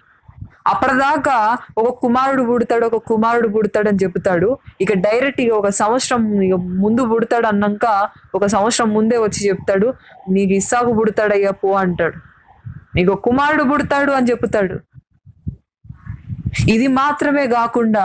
అప్పటిదాకా 0.67 1.37
ఒక 1.79 1.89
కుమారుడు 2.03 2.43
పుడతాడు 2.43 2.87
ఒక 2.87 2.99
కుమారుడు 3.07 3.49
పుడతాడు 3.49 3.89
అని 3.89 3.99
చెప్తాడు. 4.05 4.49
ఇక 4.81 4.93
డైరెక్ట్ 4.95 5.41
ఇక 5.41 5.53
ఒక 5.53 5.69
సంవత్సరం 5.69 6.23
ముందు 6.85 7.03
పుడతాడు 7.13 7.47
అన్నాక 7.47 7.87
ఒక 8.35 8.47
సంవత్సరం 8.47 8.89
ముందే 8.95 9.19
వచ్చి 9.19 9.41
చెప్తాడు 9.49 9.89
నీకు 10.29 10.53
ఇస్సాకు 10.53 10.93
పుడతాడయ్యా 10.93 11.51
పో 11.51 11.71
అంటాడు. 11.75 12.19
నీకు 12.97 13.13
ఒక 13.13 13.21
కుమారుడు 13.21 13.65
పుడతాడు 13.65 14.13
అని 14.13 14.29
చెప్తాడు. 14.31 14.77
ఇది 16.69 16.87
మాత్రమే 17.03 17.47
కాకుండా 17.47 18.05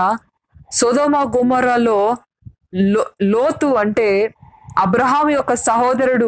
సొదోమ 0.71 1.17
గుమరలో 1.37 1.99
లో 2.91 3.01
లోతు 3.21 3.67
అంటే 3.81 4.33
అబ్రహాం 4.77 5.29
యొక్క 5.29 5.53
సహోదరుడు 5.55 6.27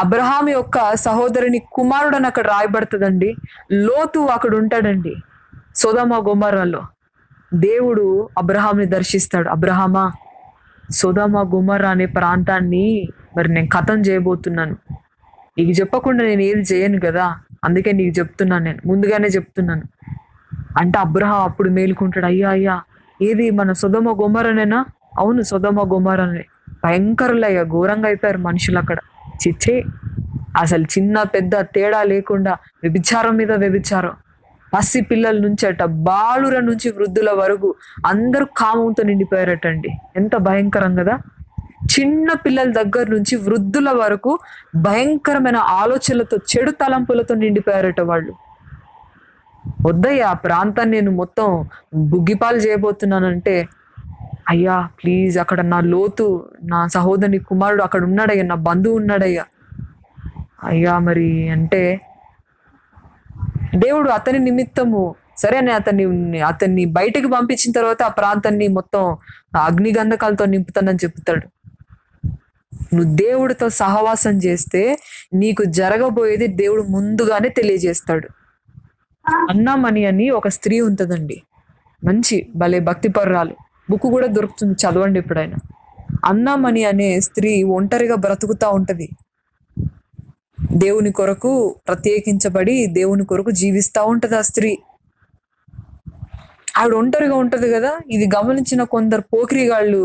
అబ్రహాం 0.00 0.48
యొక్క 0.48 0.94
సహోదరుని 0.96 1.58
కుమారుడు 1.72 2.16
అని 2.16 2.26
అక్కడ 2.26 2.46
రాయబడుతుందండి. 2.46 3.30
లోతు 3.72 4.18
అక్కడ 4.26 4.54
ఉంటాడండి. 4.54 5.14
సోదమ 5.76 6.24
గుమరాలో. 6.28 6.82
దేవుడు 7.54 8.04
అబ్రహాంని 8.38 8.86
దర్శిస్తాడు. 8.86 9.48
అబ్రహామా 9.48 10.04
సోదమ 10.90 11.50
గుమరా 11.54 11.90
అనే 11.90 12.06
ప్రాంతాన్ని 12.06 13.08
మరి 13.36 13.48
నేను 13.48 13.68
కథం 13.72 14.00
చేయబోతున్నాను. 14.00 14.76
నీకు 15.58 15.70
చెప్పకుండా 15.70 16.24
నేను 16.24 16.42
ఏది 16.42 16.60
చేయను 16.60 17.00
కదా? 17.00 17.26
అందుకే 17.64 17.92
నీకు 17.92 18.18
చెప్తున్నాను 18.18 18.64
నేను. 18.64 18.78
ముందుగానే 18.86 19.28
చెప్తున్నాను. 19.28 19.82
అంటే 20.78 20.98
అబ్రహం 20.98 21.40
అప్పుడు 21.42 21.70
మేలుకుంటాడు. 21.70 22.26
అయ్యా 22.26 22.50
అయ్యా 22.50 22.76
ఏది 23.20 23.50
మన 23.50 23.72
సుధమ 23.72 24.10
గుమ్మరనేనా 24.22 24.84
అవును 25.18 25.42
సుధమ 25.42 25.94
గుమ్మరనే 25.94 26.44
భయంకరులయ్యా 26.84 27.62
ఘోరంగా 27.64 28.06
అయిపోయారు 28.06 28.38
మనుషులు 28.38 28.78
అక్కడ. 28.78 28.98
చిచ్చే. 29.42 29.76
అసలు 30.54 30.84
చిన్న 30.94 31.16
పెద్ద 31.34 31.54
తేడా 31.74 32.00
లేకుండా 32.04 32.52
వ్యభిచారం 32.82 33.34
మీద 33.36 33.52
వ్యభిచారం. 33.62 34.14
పసి 34.72 35.00
పిల్లల 35.02 35.36
నుంచి 35.44 35.64
అట 35.68 35.82
బాలుర 36.06 36.56
నుంచి 36.68 36.88
వృద్ధుల 36.90 37.30
వరకు 37.40 37.68
అందరూ 38.06 38.46
కామంతో 38.56 39.02
నిండిపోయారటండి. 39.02 39.90
ఎంత 40.16 40.34
భయంకరం 40.46 40.92
కదా. 40.96 41.14
చిన్న 41.88 42.28
పిల్లల 42.42 42.68
దగ్గర 42.78 43.06
నుంచి 43.14 43.34
వృద్ధుల 43.44 43.88
వరకు 43.98 44.32
భయంకరమైన 44.82 45.58
ఆలోచనలతో 45.80 46.36
చెడు 46.50 46.72
తలంపులతో 46.80 47.34
నిండిపోయారట 47.36 48.00
వాళ్ళు. 48.10 48.32
వద్దయ్య 49.84 50.22
ఆ 50.24 50.34
ప్రాంతాన్ని 50.44 50.96
నేను 50.96 51.12
మొత్తం 51.20 51.48
బుగ్గిపాలు 52.12 52.58
చేయబోతున్నానంటే 52.58 53.54
అయ్యా 54.48 54.88
ప్లీజ్ 55.02 55.38
అక్కడ 55.38 55.60
నా 55.60 55.80
లోతు 55.80 56.48
నా 56.62 56.86
సహోదరుని 56.86 57.38
కుమారుడు 57.38 57.82
అక్కడ 57.82 58.02
ఉన్నాడయ్యా 58.02 58.44
నా 58.44 58.54
బంధువు 58.54 58.96
ఉన్నాడయ్యా. 58.96 59.44
అయ్యా 60.64 60.98
మరి 60.98 61.48
అంటే 61.48 62.00
దేవుడు 63.74 64.10
అతని 64.10 64.38
నిమిత్తము 64.38 65.14
సరే 65.36 65.56
అని 65.58 65.72
అతన్ని 65.72 66.04
అతన్ని 66.40 66.84
బయటకు 66.84 67.26
పంపించిన 67.26 67.72
తర్వాత 67.72 68.02
ఆ 68.02 68.08
ప్రాంతాన్ని 68.08 68.68
మొత్తం 68.68 69.16
అగ్నిగంధకాలతో 69.56 70.44
నింపుతానని 70.44 70.98
చెప్తాడు. 71.04 71.46
నువ్వు 72.94 73.14
దేవుడితో 73.14 73.68
సహవాసం 73.68 74.38
చేస్తే 74.38 74.98
నీకు 75.34 75.64
జరగబోయేది 75.64 76.46
దేవుడు 76.46 76.82
ముందుగానే 76.82 77.48
తెలియజేస్తాడు. 77.48 78.28
అన్నామణి 79.50 80.04
అని 80.04 80.30
ఒక 80.30 80.48
స్త్రీ 80.48 80.80
ఉంటుందండి. 80.80 81.42
మంచి 82.04 82.48
భలే 82.56 82.78
భక్తిపరురాలు. 82.78 83.54
బుక్ 83.88 84.06
కూడా 84.14 84.28
దొరుకుతుంది 84.36 84.74
చదవండి 84.82 85.18
ఎప్పుడైనా. 85.18 85.58
అన్నామణి 86.24 86.82
అనే 86.84 87.08
స్త్రీ 87.20 87.52
ఒంటరిగా 87.76 88.16
బ్రతుకుతా 88.16 88.68
ఉంటది. 88.70 89.06
దేవుని 90.74 91.10
కొరకు 91.12 91.52
ప్రత్యేకించబడి 91.88 92.86
దేవుని 92.98 93.24
కొరకు 93.26 93.50
జీవిస్తూ 93.62 94.00
ఉంటది 94.04 94.36
ఆ 94.36 94.42
స్త్రీ. 94.50 94.72
ఆవిడ 96.78 96.94
ఒంటరిగా 96.94 97.36
ఉంటది 97.36 97.72
కదా 97.72 97.92
ఇది 98.10 98.26
గమనించిన 98.36 98.82
కొందరు 98.94 99.22
పోకిరిగాళ్ళు 99.32 100.02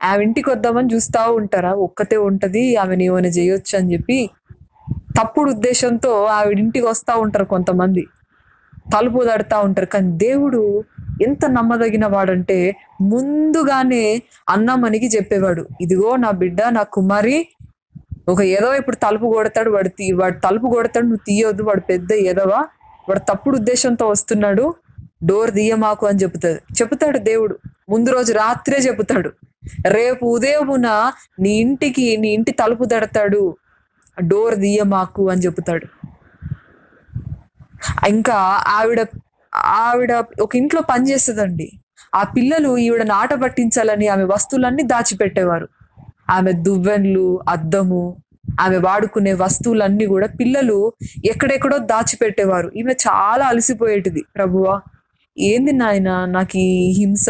ఆమె 0.00 0.22
ఇంటికి 0.22 0.48
వద్దామని 0.50 0.88
చూస్తూ 0.94 1.22
ఉంటారా? 1.38 1.72
ఒక్కతే 1.86 2.16
ఉంటది 2.28 2.62
ఆమెను 2.76 3.02
ఏమైనా 3.02 3.30
చేయొచ్చు 3.38 3.74
అని 3.78 3.90
చెప్పి 3.92 4.18
తప్పుడు 5.18 5.48
ఉద్దేశంతో 5.50 6.12
ఆవిడ 6.36 6.58
ఇంటికి 6.58 6.86
వస్తూ 6.86 7.12
ఉంటారు 7.20 7.44
కొంతమంది. 7.44 8.02
తలుపు 8.86 9.20
తడతా 9.24 9.56
ఉంటారు. 9.60 9.86
కానీ 9.86 10.10
దేవుడు 10.18 10.60
ఎంత 11.22 11.44
నమ్మదగిన 11.50 12.06
వాడంటే 12.06 12.58
ముందుగానే 13.10 14.04
అన్నమనికి 14.48 15.08
చెప్పేవాడు 15.16 15.62
ఇదిగో 15.80 16.10
నా 16.16 16.30
బిడ్డ 16.40 16.60
నా 16.70 16.82
కుమారి 16.96 17.36
ఒక 18.28 18.40
ఏదో 18.56 18.68
ఇప్పుడు 18.74 18.96
తలుపు 18.96 19.26
కొడతాడు 19.34 19.70
వాడు 19.70 19.90
తీ 19.98 20.06
వాడు 20.12 20.36
తలుపు 20.38 20.66
కొడతాడు 20.66 21.06
నువ్వు 21.06 21.24
తీయొద్దు 21.24 21.62
వాడు 21.62 21.82
పెద్ద 21.90 22.12
ఏదవా 22.30 22.60
వాడు 23.08 23.22
తప్పుడు 23.30 23.54
ఉద్దేశంతో 23.56 24.04
వస్తున్నాడు 24.08 24.64
డోర్ 25.22 25.50
తీయమాకు 25.54 26.04
అని 26.06 26.18
చెప్తాడు 26.18 26.60
చెప్తాడు 26.78 27.18
దేవుడు. 27.28 27.54
ముందు 27.88 28.10
రోజు 28.10 28.32
రాత్రే 28.32 28.78
చెప్తాడు 28.78 29.30
రేపు 29.88 30.24
ఉదయమున 30.26 30.88
నీ 31.40 31.52
ఇంటికి 31.60 32.06
నీ 32.16 32.28
ఇంటి 32.28 32.52
తలుపు 32.52 32.84
తడతాడు 32.84 33.42
డోర్ 34.16 34.56
తీయమాకు 34.56 35.22
అని 35.30 35.42
చెప్తాడు 35.42 35.86
ఇంకా 38.08 38.36
ఆవిడ 38.78 39.00
ఆవిడ 39.80 40.12
ఒక 40.40 40.56
ఇంట్లో 40.56 40.80
పని 40.82 41.10
చేస్తుందండి. 41.10 41.68
ఆ 42.14 42.22
పిల్లలు 42.36 42.76
ఈవిడ 42.78 43.02
నాట 43.06 43.32
పట్టించాలని 43.34 44.08
ఆమె 44.08 44.24
వస్తువులన్నీ 44.24 44.82
దాచిపెట్టేవారు. 44.82 45.68
ఆమె 46.30 46.52
దువ్వెన్లు 46.66 47.40
అద్దము 47.48 48.02
ఆమె 48.60 48.76
వాడుకునే 48.76 49.32
వస్తువులన్నీ 49.32 50.06
కూడా 50.06 50.26
పిల్లలు 50.40 50.78
ఎక్కడెక్కడో 51.24 51.78
దాచిపెట్టేవారు. 51.92 52.70
ఈమె 52.76 52.92
చాలా 53.06 53.46
అలసిపోయేటిది. 53.46 54.22
ప్రభువా 54.36 54.74
ఏంది 55.36 55.72
నాయన 55.72 56.24
నాకు 56.26 56.58
ఈ 56.58 56.94
హింస? 56.98 57.28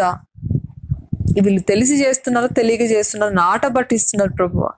వీళ్ళు 1.43 1.63
తెలిసి 1.63 1.95
చేస్తున్నారో 2.05 2.47
తెలియక 2.47 2.81
చేస్తున్నారు 2.91 3.35
నాట 3.35 3.67
పట్టిస్తున్నారు 3.67 4.33
ప్రభువా. 4.33 4.71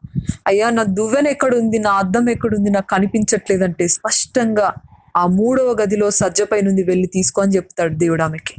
అయ్యా 0.46 0.70
నా 0.70 0.82
దువ్వెన 0.98 1.26
ఎక్కడుంది 1.26 1.78
నా 1.78 1.92
అద్దం 1.92 2.30
ఎక్కడుంది 2.30 2.70
నాకు 2.70 2.86
కనిపించట్లేదంటే 2.86 3.88
స్పష్టంగా 3.88 4.68
ఆ 5.16 5.26
మూడవ 5.26 5.76
గదిలో 5.82 6.10
సజ్జపై 6.10 6.60
నుండి 6.60 6.82
వెళ్ళి 6.82 7.06
తీసుకొని 7.06 7.56
చెప్తాడు 7.56 7.94
దేవుడు 7.94 8.22
ఆమెకి. 8.22 8.54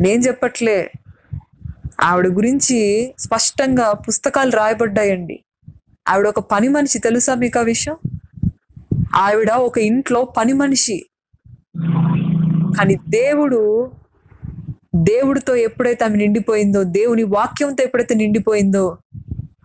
నేను 0.00 0.22
చెప్పట్లే. 0.22 0.92
ఆవిడ 2.00 2.26
గురించి 2.28 2.78
స్పష్టంగా 3.18 3.92
పుస్తకాలు 3.92 4.50
రాయబడ్డాయండి. 4.50 5.40
ఆవిడ 6.08 6.28
ఒక 6.28 6.38
పని 6.38 6.68
మనిషి 6.68 6.98
తెలుసా 6.98 7.34
మీకు 7.34 7.58
ఆ 7.58 7.62
విషయం? 7.62 7.96
ఆవిడ 9.14 9.50
ఒక 9.50 9.78
ఇంట్లో 9.78 10.24
పని 10.24 10.52
మనిషి. 10.52 11.06
కానీ 12.78 12.94
దేవుడు 13.08 13.90
దేవుడితో 14.94 15.56
ఎప్పుడైతే 15.56 16.04
ఆమె 16.04 16.16
నిండిపోయిందో 16.16 16.84
దేవుని 16.84 17.22
వాక్యంతో 17.22 17.84
ఎప్పుడైతే 17.84 18.14
నిండిపోయిందో 18.14 18.98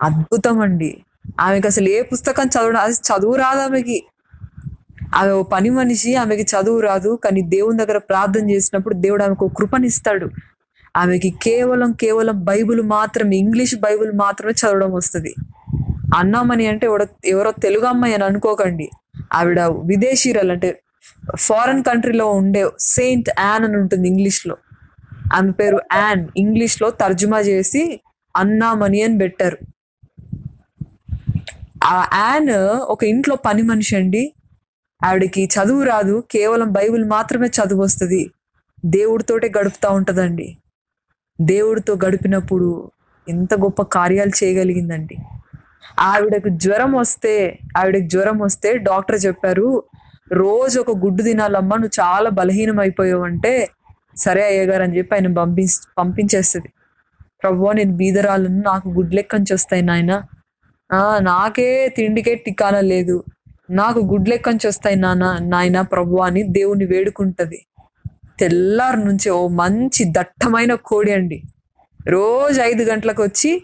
అద్భుతం 0.03 0.59
అండి. 0.59 1.03
ఆమెకి 1.39 1.67
అసలు 1.67 1.89
ఏ 1.89 2.01
పుస్తకం 2.01 2.47
చదవడం 2.47 2.79
అది 2.79 2.93
చదువు 2.93 3.35
రాదు 3.35 3.59
ఆమెకి. 3.59 4.03
ఆమె 5.15 5.31
ఓ 5.31 5.43
పని 5.43 5.69
మనిషి 5.69 6.15
ఆమెకి 6.15 6.43
చదువు 6.43 6.79
రాదు 6.79 7.19
కానీ 7.23 7.41
దేవుని 7.41 7.77
దగ్గర 7.77 7.97
ప్రార్థన 7.97 8.49
చేసినప్పుడు 8.49 8.93
దేవుడు 8.93 9.23
ఆమెకు 9.23 9.45
ఒక 9.45 9.53
కృపనిస్తాడు. 9.57 10.29
ఆమెకి 10.97 11.29
కేవలం 11.43 11.91
కేవలం 11.91 12.43
బైబిల్ 12.43 12.81
మాత్రమే 12.81 13.37
ఇంగ్లీష్ 13.37 13.75
బైబిల్ 13.75 14.11
మాత్రమే 14.11 14.51
చదవడం 14.51 14.93
వస్తుంది. 14.93 15.35
అన్నామని 16.17 16.67
అంటే 16.67 16.87
ఎవరో 16.87 17.05
ఎవరో 17.25 17.51
తెలుగు 17.51 17.85
అమ్మాయి 17.85 18.13
అని 18.13 18.23
అనుకోకండి. 18.23 18.89
ఆవిడ 19.33 19.59
విదేశీయురాలు 19.61 20.51
అంటే 20.51 20.81
ఫారెన్ 21.39 21.83
కంట్రీలో 21.83 22.31
ఉండే 22.31 22.69
సెయింట్ 22.79 23.29
యాన్ 23.29 23.63
అని 23.63 23.77
ఉంటుంది 23.77 24.07
ఇంగ్లీష్లో 24.07 24.57
ఆమె 25.33 25.51
పేరు 25.51 25.79
యాన్. 25.95 26.27
ఇంగ్లీష్లో 26.37 26.89
తర్జుమా 26.89 27.39
చేసి 27.39 28.01
అన్నామణి 28.35 29.01
అని 29.01 29.17
పెట్టారు. 29.17 29.57
ఆ 31.83 32.07
యాన్ 32.13 32.49
ఒక 32.83 33.03
ఇంట్లో 33.03 33.35
పని 33.35 33.61
మనిషి 33.61 33.95
అండి. 33.95 34.33
ఆవిడకి 35.01 35.49
చదువు 35.55 35.83
రాదు 35.83 36.23
కేవలం 36.31 36.69
బైబిల్ 36.71 37.05
మాత్రమే 37.05 37.47
చదువు 37.57 37.81
వస్తుంది. 37.81 38.21
దేవుడితోటే 38.85 39.51
గడుపుతా 39.57 39.89
ఉంటుందండి. 39.89 40.47
దేవుడితో 41.39 41.93
గడిపినప్పుడు 42.05 42.69
ఎంత 43.27 43.53
గొప్ప 43.53 43.81
కార్యాలు 43.81 44.33
చేయగలిగిందండి. 44.43 45.15
ఆవిడకు 45.99 46.49
జ్వరం 46.63 46.91
వస్తే 46.93 47.33
ఆవిడకి 47.77 48.07
జ్వరం 48.07 48.37
వస్తే 48.39 48.69
డాక్టర్ 48.87 49.25
చెప్పారు 49.25 49.67
రోజు 50.31 50.79
ఒక 50.79 50.91
గుడ్డు 50.97 51.23
తినాలమ్మా 51.23 51.75
నువ్వు 51.75 51.95
చాలా 51.99 52.29
బలహీనం 52.29 52.79
అయిపోయావు 52.79 53.23
అంటే 53.23 53.51
సరే 54.17 54.43
అయ్యగారు 54.43 54.83
అని 54.83 54.97
చెప్పి 54.97 55.15
ఆయన 55.15 55.29
పంపి 55.33 55.65
పంపించేస్తుంది. 55.97 56.69
ప్రభు 57.43 57.71
నేను 57.71 57.93
బీదరాలను 57.95 58.61
నాకు 58.61 58.87
గుడ్లెక్కని 58.89 59.53
వస్తాయి 59.53 59.81
నాయన? 59.81 60.13
నాకే 61.19 61.67
తిండికే 61.97 62.35
టికాన 62.45 62.79
లేదు. 62.93 63.17
నాకు 63.69 63.99
గుడ్లెక్కంచి 63.99 64.67
వస్తాయి 64.67 64.95
నాన్న 64.95 65.37
నాయన 65.41 65.81
ప్రభు 65.81 66.15
అని 66.15 66.43
దేవుని 66.43 66.85
వేడుకుంటది. 66.85 67.65
తెల్లారి 68.39 68.97
నుంచి 68.97 69.29
ఓ 69.29 69.47
మంచి 69.47 70.03
దట్టమైన 70.03 70.75
కోడి 70.75 71.11
అండి. 71.11 71.41
రోజు 72.07 72.61
ఐదు 72.61 72.83
గంటలకు 72.83 73.23
వచ్చి 73.23 73.63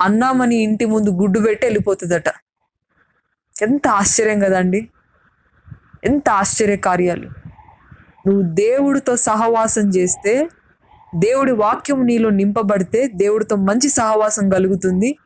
అన్నామని 0.00 0.56
ఇంటి 0.56 0.84
ముందు 0.84 1.10
గుడ్డు 1.10 1.40
పెట్టి 1.40 1.66
వెళ్ళిపోతుందట. 1.66 2.28
ఎంత 3.62 3.88
ఆశ్చర్యం 3.88 4.38
కదండి. 4.38 4.88
ఎంత 6.04 6.28
ఆశ్చర్య 6.30 6.76
కార్యాలు 6.76 7.28
నువ్వు 8.26 8.42
దేవుడితో 8.42 9.16
సహవాసం 9.16 9.88
చేస్తే 9.88 10.48
దేవుడి 11.14 11.52
వాక్యం 11.52 12.06
నీలో 12.06 12.30
నింపబడితే 12.30 13.08
దేవుడితో 13.14 13.56
మంచి 13.56 13.88
సహవాసం 13.88 14.48
కలుగుతుంది. 14.48 15.16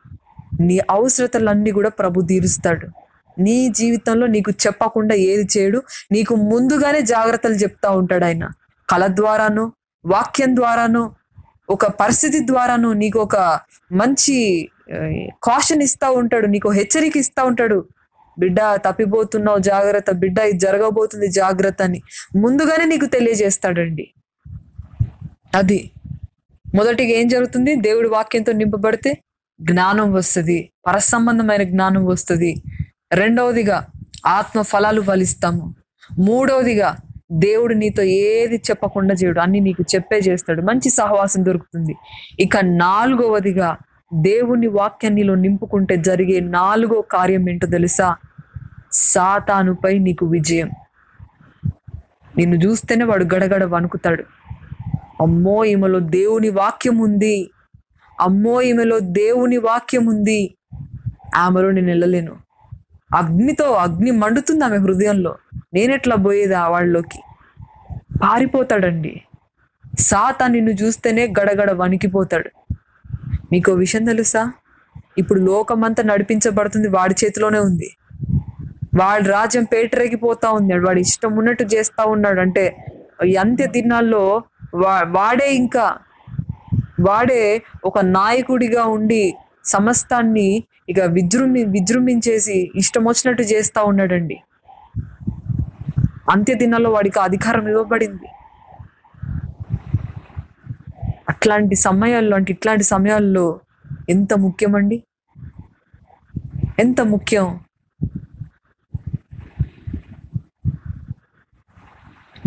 నీ 0.59 0.79
అవసరతలన్నీ 0.89 1.71
కూడా 1.71 1.89
ప్రభు 1.89 2.21
తీరుస్తాడు. 2.21 3.04
నీ 3.39 3.67
జీవితంలో 3.69 4.27
నీకు 4.27 4.51
చెప్పకుండా 4.67 5.15
ఏది 5.15 5.47
చేయడు 5.57 5.79
నీకు 6.11 6.35
ముందుగానే 6.35 7.01
జాగ్రత్తలు 7.01 7.53
చెప్తా 7.53 7.89
ఉంటాడు 7.91 8.25
ఆయన. 8.25 8.45
కళ 8.89 9.07
ద్వారాను 9.07 9.73
వాక్యం 10.05 10.55
ద్వారాను 10.55 11.03
ఒక 11.69 11.85
పరిస్థితి 11.85 12.39
ద్వారాను 12.47 12.93
నీకు 12.93 13.19
ఒక 13.19 13.35
మంచి 13.91 14.35
కాషన్ 15.43 15.81
ఇస్తా 15.81 16.09
ఉంటాడు 16.11 16.47
నీకు 16.47 16.69
హెచ్చరిక 16.69 17.17
ఇస్తా 17.17 17.43
ఉంటాడు. 17.43 17.77
బిడ్డ 18.39 18.59
తప్పిపోతున్నావు 18.75 19.59
జాగ్రత్త 19.59 20.11
బిడ్డ 20.11 20.39
ఇది 20.39 20.59
జరగబోతుంది 20.59 21.27
జాగ్రత్త 21.31 21.81
అని. 21.81 22.01
ముందుగానే 22.35 22.85
నీకు 22.85 23.05
తెలియజేస్తాడండి. 23.05 24.05
అది. 25.55 25.79
మొదటిగా 26.75 27.09
ఏం 27.19 27.27
జరుగుతుంది? 27.27 27.75
దేవుడి 27.75 28.07
వాక్యంతో 28.09 28.51
నింపబడితే 28.51 29.11
జ్ఞానం 29.59 30.13
వస్తుంది 30.13 30.57
పరసంబంధమైన 30.87 31.63
జ్ఞానం 31.63 32.05
వస్తుంది. 32.05 32.51
రెండవదిగా 33.15 33.87
ఆత్మ 34.25 34.61
ఫలాలు 34.61 35.01
ఫలిస్తాము. 35.01 35.75
మూడవదిగా 36.19 36.95
దేవుడు 37.31 37.73
నీతో 37.73 38.03
ఏది 38.03 38.55
చెప్పకుండా 38.55 39.15
చేయడు 39.15 39.39
అన్ని 39.39 39.59
నీకు 39.59 39.83
చెప్పే 39.95 40.17
చేస్తాడు. 40.17 40.61
మంచి 40.61 40.89
సహవాసం 40.89 41.45
దొరుకుతుంది. 41.45 41.95
ఇక 42.39 42.57
నాలుగవదిగా 42.63 43.77
దేవుని 44.13 44.67
వాక్యాన్నిలో 44.67 45.35
నింపుకుంటే 45.35 45.97
జరిగే 45.97 46.39
నాలుగో 46.39 47.01
కార్యం 47.01 47.49
ఏంటో 47.49 47.67
తెలుసా? 47.67 48.15
సాతానుపై 48.91 49.97
నీకు 49.97 50.25
విజయం. 50.25 50.69
నిన్ను 52.37 52.55
చూస్తేనే 52.55 53.05
వాడు 53.05 53.23
గడగడ 53.23 53.63
వణుకుతాడు. 53.63 54.23
అమ్మో 55.21 55.65
ఈమెలో 55.65 55.99
దేవుని 55.99 56.49
వాక్యం 56.49 56.97
ఉంది. 56.97 57.49
అమ్మో 58.21 58.61
ఈమెలో 58.61 58.99
దేవుని 58.99 59.57
వాక్యం 59.57 60.05
ఉంది. 60.05 60.55
ఆమెలో 61.35 61.71
నేను 61.71 61.87
వెళ్ళలేను. 61.87 62.44
అగ్నితో 63.13 63.71
అగ్ని 63.71 64.11
మండుతుంది 64.11 64.63
ఆమె 64.65 64.77
హృదయంలో. 64.77 65.35
నేనెట్లా 65.73 66.15
పోయేది 66.15 66.53
ఆ 66.53 66.67
వాళ్ళలోకి 66.67 67.19
పారిపోతాడండి. 68.21 69.21
సాతా 69.99 70.47
నిన్ను 70.47 70.71
చూస్తేనే 70.71 71.27
గడగడ 71.27 71.71
వణికిపోతాడు. 71.71 72.49
మీకు 73.51 73.71
విషయం 73.71 74.05
తెలుసా? 74.05 74.51
ఇప్పుడు 75.17 75.39
లోకమంతా 75.39 76.03
నడిపించబడుతుంది 76.03 76.87
వాడి 76.87 77.15
చేతిలోనే 77.25 77.59
ఉంది. 77.59 77.89
వాడి 78.95 79.29
రాజ్యం 79.29 79.63
పేటరేగిపోతా 79.63 80.51
ఉన్నాడు 80.51 80.85
వాడు 80.87 80.99
ఇష్టం 80.99 81.35
ఉన్నట్టు 81.35 81.63
చేస్తా 81.63 82.03
ఉన్నాడు. 82.03 82.39
అంటే 82.39 82.75
అంత్య 83.39 83.67
దినాల్లో 83.67 84.43
వా 84.75 85.03
వాడే 85.07 85.55
ఇంకా 85.55 85.97
వాడే 86.99 87.61
ఒక 87.85 87.99
నాయకుడిగా 87.99 88.83
ఉండి 88.83 89.35
సమస్తాన్ని 89.65 90.63
ఇక 90.89 90.99
విజృంభి 90.99 91.63
విజృంభించేసి 91.63 92.71
ఇష్టం 92.75 93.03
వచ్చినట్టు 93.05 93.41
చేస్తా 93.41 93.83
ఉన్నాడండి. 93.83 94.37
అంత్య 96.31 96.53
దినాల్లో 96.53 96.89
వాడికి 96.91 97.19
అధికారం 97.19 97.67
ఇవ్వబడింది. 97.67 98.27
అట్లాంటి 101.29 101.75
సమయాల్లో 101.75 102.35
అంటే 102.35 102.53
ఇట్లాంటి 102.53 102.83
సమయాల్లో 102.83 103.59
ఎంత 104.09 104.33
ముఖ్యమండి? 104.33 105.03
ఎంత 106.79 107.01
ముఖ్యం? 107.01 107.59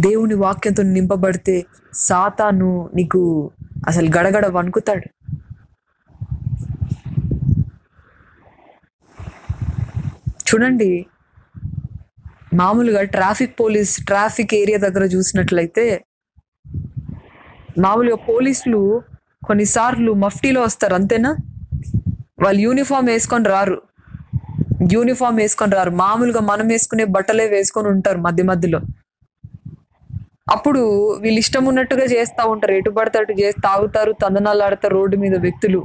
దేవుని 0.00 0.34
వాక్యంతో 0.34 0.82
నింపబడితే 0.82 1.66
సాతాను 1.94 2.90
నీకు 2.94 3.50
అసలు 3.86 4.06
గడగడ 4.18 4.46
వణుకుతాడు. 4.46 5.17
చూడండి. 10.48 10.90
మామూలుగా 12.60 13.02
ట్రాఫిక్ 13.14 13.54
పోలీస్ 13.60 13.92
ట్రాఫిక్ 14.08 14.54
ఏరియా 14.62 14.78
దగ్గర 14.86 15.04
చూసినట్లయితే 15.14 15.84
మామూలుగా 17.84 18.18
పోలీసులు 18.30 18.80
కొన్నిసార్లు 19.48 20.12
మఫ్టీలో 20.22 20.60
వస్తారు 20.68 20.94
అంతేనా? 20.94 21.30
వాళ్ళు 22.44 22.60
యూనిఫామ్ 22.66 23.08
వేసుకొని 23.12 23.48
రారు. 23.54 23.76
యూనిఫామ్ 24.94 25.38
వేసుకొని 25.42 25.74
రారు. 25.78 25.92
మామూలుగా 26.04 26.40
మనం 26.50 26.66
వేసుకునే 26.72 27.04
బట్టలే 27.16 27.46
వేసుకొని 27.56 27.88
ఉంటారు 27.94 28.18
మధ్య 28.26 28.42
మధ్యలో. 28.50 28.80
అప్పుడు 30.54 30.82
వీళ్ళు 31.22 31.38
ఇష్టం 31.44 31.64
ఉన్నట్టుగా 31.70 32.04
చేస్తూ 32.14 32.42
ఉంటారు 32.52 32.74
ఎటు 32.78 32.90
పడితే 32.98 33.18
అటు 33.22 33.34
చేసి 33.40 33.58
తాగుతారు 33.66 34.12
తందనాలు 34.22 34.62
ఆడతారు 34.66 34.94
రోడ్డు 34.98 35.16
మీద 35.16 35.34
వ్యక్తులు. 35.46 35.80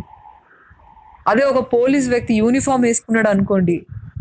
అదే 1.32 1.43
ఒక 1.52 1.60
పోలీస్ 1.73 2.08
వ్యక్తి 2.13 2.34
యూనిఫామ్ 2.41 2.86
వేసుకున్నాడు 2.89 3.30
అనుకోండి. 3.34 3.76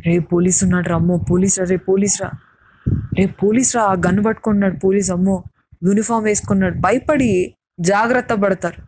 రే 0.06 0.14
పోలీస్ 0.32 0.64
ఉన్నాడు 0.64 0.88
రా 0.88 0.96
అమ్మో 0.96 1.16
పోలీస్ 1.30 1.56
రా 1.60 1.64
రే 1.70 1.76
పోలీస్ 1.88 2.16
రా 2.22 2.28
రే 3.18 3.24
పోలీస్ 3.42 3.76
రా 3.76 3.84
గన్ 4.06 4.20
పట్టుకున్నాడు 4.26 4.76
పోలీస్ 4.84 5.10
అమ్మో 5.10 5.36
యూనిఫామ్ 5.84 6.24
వేసుకున్నాడు. 6.24 6.76
భయపడి 6.80 7.30
జాగ్రత్త 7.80 8.32
పడతారు. 8.42 8.80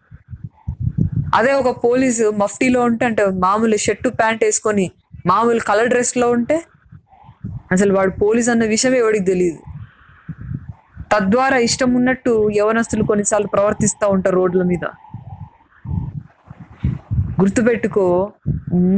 అదే 1.35 1.53
ఒక 1.53 1.71
పోలీసు 1.85 2.25
మఫ్టీలో 2.43 2.81
ఉంటే 2.83 3.05
అంటే 3.07 3.23
మామూలు 3.47 3.77
షర్టు 3.77 4.09
ప్యాంట్ 4.09 4.45
వేసుకొని 4.45 4.87
మామూలు 5.27 5.61
కలర్ 5.61 5.89
డ్రెస్లో 5.89 6.27
ఉంటే 6.31 6.57
అసలు 7.73 7.93
వాడు 7.95 8.13
పోలీస్ 8.25 8.49
అన్న 8.49 8.65
విషయం 8.65 8.95
ఎవడికి 8.95 9.25
తెలియదు 9.25 9.61
తద్వారా 11.13 11.57
ఇష్టం 11.69 11.91
ఉన్నట్టు 11.95 12.33
యవనస్తులు 12.57 13.05
కొన్నిసార్లు 13.05 13.49
ప్రవర్తిస్తూ 13.49 14.07
ఉంటారు 14.09 14.37
రోడ్ల 14.37 14.63
మీద. 14.63 14.85
గుర్తుపెట్టుకో 17.41 18.07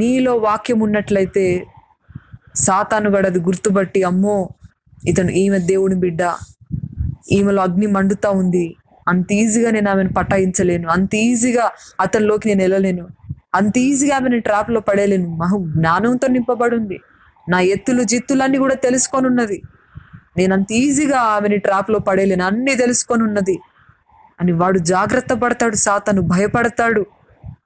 నీలో 0.00 0.32
వాక్యం 0.36 0.80
ఉన్నట్లయితే 0.80 1.44
సాతాను 2.56 3.10
గడది 3.10 3.40
గుర్తుపట్టి 3.40 4.02
అమ్మో 4.02 4.48
ఇతను 5.08 5.30
ఈమె 5.30 5.58
దేవుని 5.58 5.94
బిడ్డ 5.94 6.32
ఈమెలో 7.32 7.62
అగ్ని 7.62 7.86
మండుతా 7.86 8.30
ఉంది. 8.30 8.76
అంత 9.08 9.32
ఈజీగా 9.32 9.70
నేను 9.70 9.90
ఆమెను 9.90 10.12
పటాయించలేను. 10.12 10.88
అంత 10.88 11.14
ఈజీగా 11.14 11.70
అతనిలోకి 12.00 12.48
నేను 12.48 12.62
వెళ్ళలేను. 12.62 13.08
అంత 13.54 13.78
ఈజీగా 13.78 14.16
ఆమెను 14.16 14.40
ట్రాప్లో 14.40 14.80
పడేయలేను. 14.80 15.36
మహు 15.36 15.58
జ్ఞానంతో 15.76 16.28
నింపబడి 16.28 16.76
ఉంది 16.76 17.00
నా 17.48 17.60
ఎత్తులు 17.60 18.02
జిత్తులన్నీ 18.02 18.58
కూడా 18.58 18.74
తెలుసుకొని 18.74 19.26
ఉన్నది 19.26 19.62
నేను 20.36 20.54
అంత 20.54 20.72
ఈజీగా 20.72 21.18
ఆమెని 21.18 21.58
ట్రాప్లో 21.58 21.98
పడేయలేను. 21.98 22.44
అన్ని 22.44 22.76
తెలుసుకొని 22.76 23.22
ఉన్నది 23.22 23.58
అని 24.40 24.52
వాడు 24.52 24.78
జాగ్రత్త 24.78 25.32
పడతాడు 25.32 25.76
సాతను 25.76 26.22
భయపడతాడు. 26.22 27.06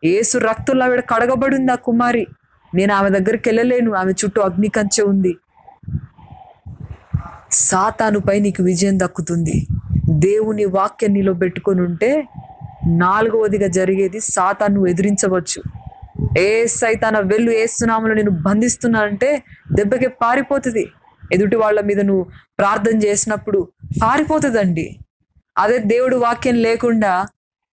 ఏసు 0.04 0.38
రక్తుల్లో 0.38 0.84
ఆవిడ 0.84 1.00
కడగబడింది 1.00 1.72
ఆ 1.72 1.74
కుమారి. 1.74 2.26
నేను 2.74 2.92
ఆమె 2.94 3.10
దగ్గరికి 3.10 3.48
వెళ్ళలేను. 3.48 3.90
ఆమె 3.92 4.12
చుట్టూ 4.20 4.40
అగ్ని 4.40 4.68
కంచె 4.68 5.02
ఉంది. 5.04 5.32
సాతానుపై 7.52 8.40
నీకు 8.40 8.62
విజయం 8.62 8.98
దక్కుతుంది. 8.98 9.66
దేవుని 10.08 10.64
వాక్యం 10.64 11.12
నీలో 11.12 11.32
పెట్టుకొని 11.34 11.80
ఉంటే 11.80 12.10
నాలుగవదిగా 12.86 13.66
జరిగేది 13.66 14.20
సాతాను 14.20 14.86
ఎదిరించవచ్చు. 14.86 15.60
ఏ 16.38 16.66
సైతాన 16.66 17.18
వెళ్ళు 17.18 17.50
ఏసునామలో 17.50 18.14
నేను 18.14 18.30
బంధిస్తున్నానంటే 18.30 19.42
దెబ్బకి 19.72 20.08
పారిపోతుంది. 20.22 20.84
ఎదుటి 21.32 21.56
వాళ్ళ 21.56 21.80
మీద 21.80 22.00
నువ్వు 22.00 22.24
ప్రార్థన 22.58 22.96
చేసినప్పుడు 23.04 23.68
పారిపోతుందండి. 24.02 24.86
అదే 25.58 25.78
దేవుడు 25.78 26.16
వాక్యం 26.16 26.54
లేకుండా 26.54 27.12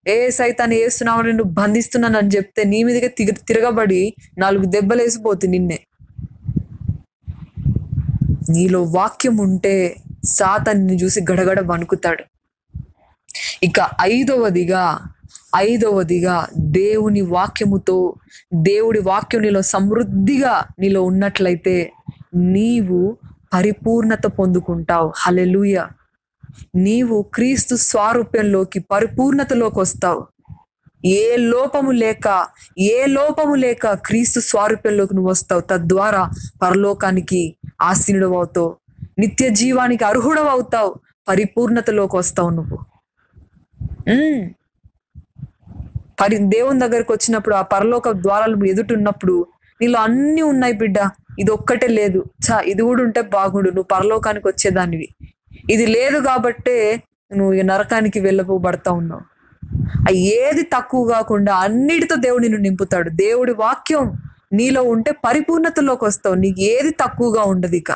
ఏ 0.08 0.30
సైతాన్ని 0.30 0.76
వేస్తున్నావు 0.82 1.22
నేను 1.22 1.44
బంధిస్తున్నాను 1.60 2.18
అని 2.18 2.32
చెప్తే 2.36 2.64
నీ 2.64 2.80
మీదగా 2.84 3.10
తిగ 3.18 3.30
తిరగబడి 3.48 4.02
నాలుగు 4.38 4.66
దెబ్బలు 4.66 5.02
వేసిపోతుంది 5.02 5.58
నిన్నే. 5.58 5.80
నీలో 8.50 8.82
వాక్యం 8.98 9.38
ఉంటే 9.38 9.76
సాతాన్ని 10.26 10.96
చూసి 11.04 11.20
గడగడ 11.32 11.60
వణుకుతాడు. 11.72 12.24
ఇక 13.64 13.80
ఐదవదిగా 14.02 14.84
ఐదవదిగా 15.56 16.36
దేవుని 16.58 17.22
వాక్యముతో 17.22 17.98
దేవుడి 18.54 19.00
వాక్యం 19.00 19.42
నీలో 19.42 19.62
సమృద్ధిగా 19.74 20.54
నీలో 20.80 21.02
ఉన్నట్లయితే 21.04 21.76
నీవు 22.54 23.00
పరిపూర్ణత 23.54 24.26
పొందుకుంటావు. 24.40 25.10
హలెలుయ 25.18 25.78
నీవు 26.76 27.22
క్రీస్తు 27.22 27.76
స్వారూప్యంలోకి 27.76 28.80
పరిపూర్ణతలోకి 28.80 29.80
వస్తావు. 29.80 30.28
ఏ 31.06 31.36
లోపము 31.38 31.92
లేక 31.92 32.48
ఏ 32.80 33.06
లోపము 33.06 33.56
లేక 33.56 33.94
క్రీస్తు 33.94 34.40
స్వారూప్యంలోకి 34.40 35.16
నువ్వు 35.16 35.30
వస్తావు. 35.32 35.62
తద్వారా 35.62 36.30
పరలోకానికి 36.62 37.56
ఆసీనుడు 37.82 38.36
అవుతావు. 38.36 38.76
నిత్య 39.20 39.50
జీవానికి 39.50 40.06
అర్హుడు 40.06 40.42
అవుతావు. 40.42 40.96
పరిపూర్ణతలోకి 41.28 42.16
వస్తావు 42.16 42.50
నువ్వు. 42.50 42.80
ఉమ్. 44.14 44.50
పరి 46.20 46.38
దేవుని 46.38 46.80
దగ్గరకు 46.80 47.14
వచ్చినప్పుడు 47.14 47.56
ఆ 47.56 47.62
పరలోక 47.62 48.10
ద్వారాలు 48.10 48.66
ఎదుటున్నప్పుడు 48.66 49.46
నీలో 49.82 50.00
అన్ని 50.00 50.42
ఉన్నాయి 50.42 50.74
బిడ్డ. 50.74 50.98
ఇది 51.40 51.52
ఒక్కటే 51.52 51.88
లేదు. 51.88 52.26
చా 52.46 52.60
ఇది 52.60 52.82
కూడా 52.82 53.04
ఉంటే 53.04 53.22
బాగుండు. 53.22 53.70
నువ్వు 53.70 53.84
పరలోకానికి 53.84 54.48
వచ్చేదానివి. 54.48 55.08
ఇది 55.70 55.86
లేదు 55.86 56.20
కాబట్టే 56.20 57.04
నువ్వు 57.36 57.54
ఈ 57.54 57.62
నరకానికి 57.62 58.20
వెళ్ళబడతా 58.20 58.92
ఉన్నావు. 58.92 59.22
ఏది 60.12 60.62
తక్కువ 60.62 61.08
కాకుండా 61.08 61.56
అన్నిటితో 61.56 62.16
దేవుడు 62.16 62.42
నిన్ను 62.42 62.62
నింపుతాడు. 62.62 63.10
దేవుడి 63.10 63.54
వాక్యం 63.54 64.14
నీలో 64.54 64.84
ఉంటే 64.84 65.12
పరిపూర్ణతలోకి 65.12 66.06
వస్తావు. 66.06 66.36
నీకు 66.36 66.62
ఏది 66.62 66.90
తక్కువగా 66.90 67.44
ఉండదు 67.44 67.76
ఇక. 67.76 67.92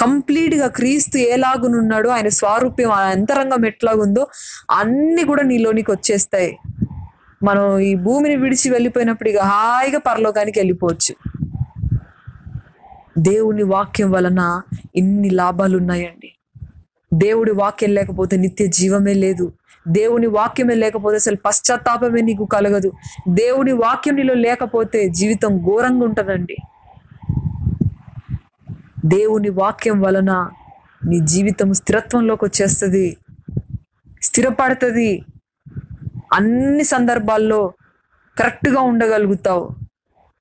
కంప్లీట్గా 0.00 0.68
క్రీస్తు 0.68 1.18
ఎలాగునున్నాడో 1.18 2.10
ఆయన 2.10 2.28
స్వారూప్యం 2.28 2.90
ఆయన 2.90 3.10
అంతరంగం 3.10 3.66
ఎట్లాగుందో 3.66 4.26
అన్ని 4.70 5.24
కూడా 5.24 5.42
నీలోనికి 5.42 5.90
వచ్చేస్తాయి. 5.90 6.58
మనం 7.42 7.78
ఈ 7.78 7.94
భూమిని 7.94 8.36
విడిచి 8.36 8.70
వెళ్ళిపోయినప్పుడు 8.70 9.28
ఇక 9.28 9.38
హాయిగా 9.38 9.98
పరలోకానికి 9.98 10.60
వెళ్ళిపోవచ్చు. 10.60 11.37
దేవుని 13.18 13.62
వాక్యం 13.62 14.10
వలన 14.10 14.62
ఇన్ని 14.96 15.30
లాభాలు 15.30 15.78
ఉన్నాయండి 15.78 16.32
దేవుడి 17.14 17.52
వాక్యం 17.52 17.90
లేకపోతే 17.90 18.36
నిత్య 18.36 18.66
జీవమే 18.66 19.14
లేదు. 19.14 19.52
దేవుని 19.88 20.26
వాక్యమే 20.26 20.74
లేకపోతే 20.74 21.16
అసలు 21.16 21.36
పశ్చాత్తాపమే 21.46 22.20
నీకు 22.20 22.44
కలగదు. 22.44 22.92
దేవుని 23.28 23.72
వాక్యం 23.72 24.14
నీలో 24.14 24.34
లేకపోతే 24.34 25.08
జీవితం 25.08 25.58
ఘోరంగా 25.58 26.04
ఉంటుందండి. 26.04 26.56
దేవుని 29.04 29.48
వాక్యం 29.48 30.00
వలన 30.00 30.50
నీ 31.06 31.20
జీవితం 31.20 31.72
స్థిరత్వంలోకి 31.72 32.44
వచ్చేస్తుంది 32.44 33.16
స్థిరపడుతుంది. 34.22 35.24
అన్ని 36.32 36.84
సందర్భాల్లో 36.84 37.72
కరెక్ట్గా 38.38 38.80
ఉండగలుగుతావు. 38.80 39.70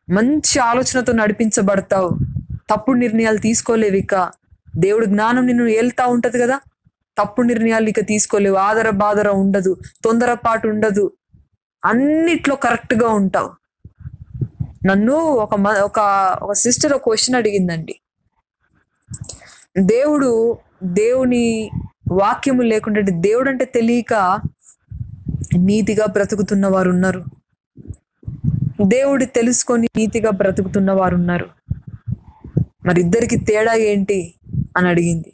మంచి 0.09 0.59
ఆలోచనతో 0.59 1.13
నడిపించబడతావు. 1.13 2.36
తప్పుడు 2.69 2.97
నిర్ణయాలు 2.97 3.37
తీసుకోలేవు 3.37 3.95
ఇక. 3.95 4.31
దేవుడు 4.77 5.05
జ్ఞానం 5.05 5.45
నిన్ను 5.45 5.67
ఏళ్తా 5.67 6.05
ఉంటది 6.05 6.39
కదా? 6.39 6.59
తప్పుడు 7.17 7.47
నిర్ణయాలు 7.47 7.89
ఇక 7.89 7.99
తీసుకోలేవు. 7.99 8.55
ఆదర 8.55 8.89
బాదర 8.89 9.29
ఉండదు. 9.29 9.77
తొందరపాటు 10.03 10.67
ఉండదు. 10.67 11.11
అన్నిట్లో 11.85 12.55
కరెక్ట్గా 12.55 13.09
ఉంటావు. 13.09 13.51
నన్ను 14.85 15.13
ఒక 15.13 15.55
మ- 15.55 15.81
ఒక 15.83 15.99
ఒక 16.41 16.53
సిస్టర్ 16.53 16.93
ఒక 16.93 17.03
క్వశ్చన్ 17.03 17.35
అడిగిందండి. 17.35 17.95
దేవుడు 19.79 20.57
దేవుని 20.83 21.71
వాక్యము 22.11 22.61
లేకుండా 22.61 23.01
దేవుడు 23.09 23.49
అంటే 23.49 23.65
తెలియక 23.65 24.39
నీతిగా 25.57 26.05
బ్రతుకుతున్న 26.05 26.67
వారు 26.67 26.89
ఉన్నారు 26.89 27.23
దేవుడి 28.87 29.25
తెలుసుకొని 29.25 29.87
నీతిగా 29.97 30.29
బ్రతుకుతున్న 30.29 30.91
వారు 30.91 31.15
ఉన్నారు 31.15 31.56
మరి 32.87 33.01
ఇద్దరికి 33.01 33.37
తేడా 33.37 33.73
ఏంటి 33.73 34.33
అని 34.77 34.87
అడిగింది. 34.87 35.33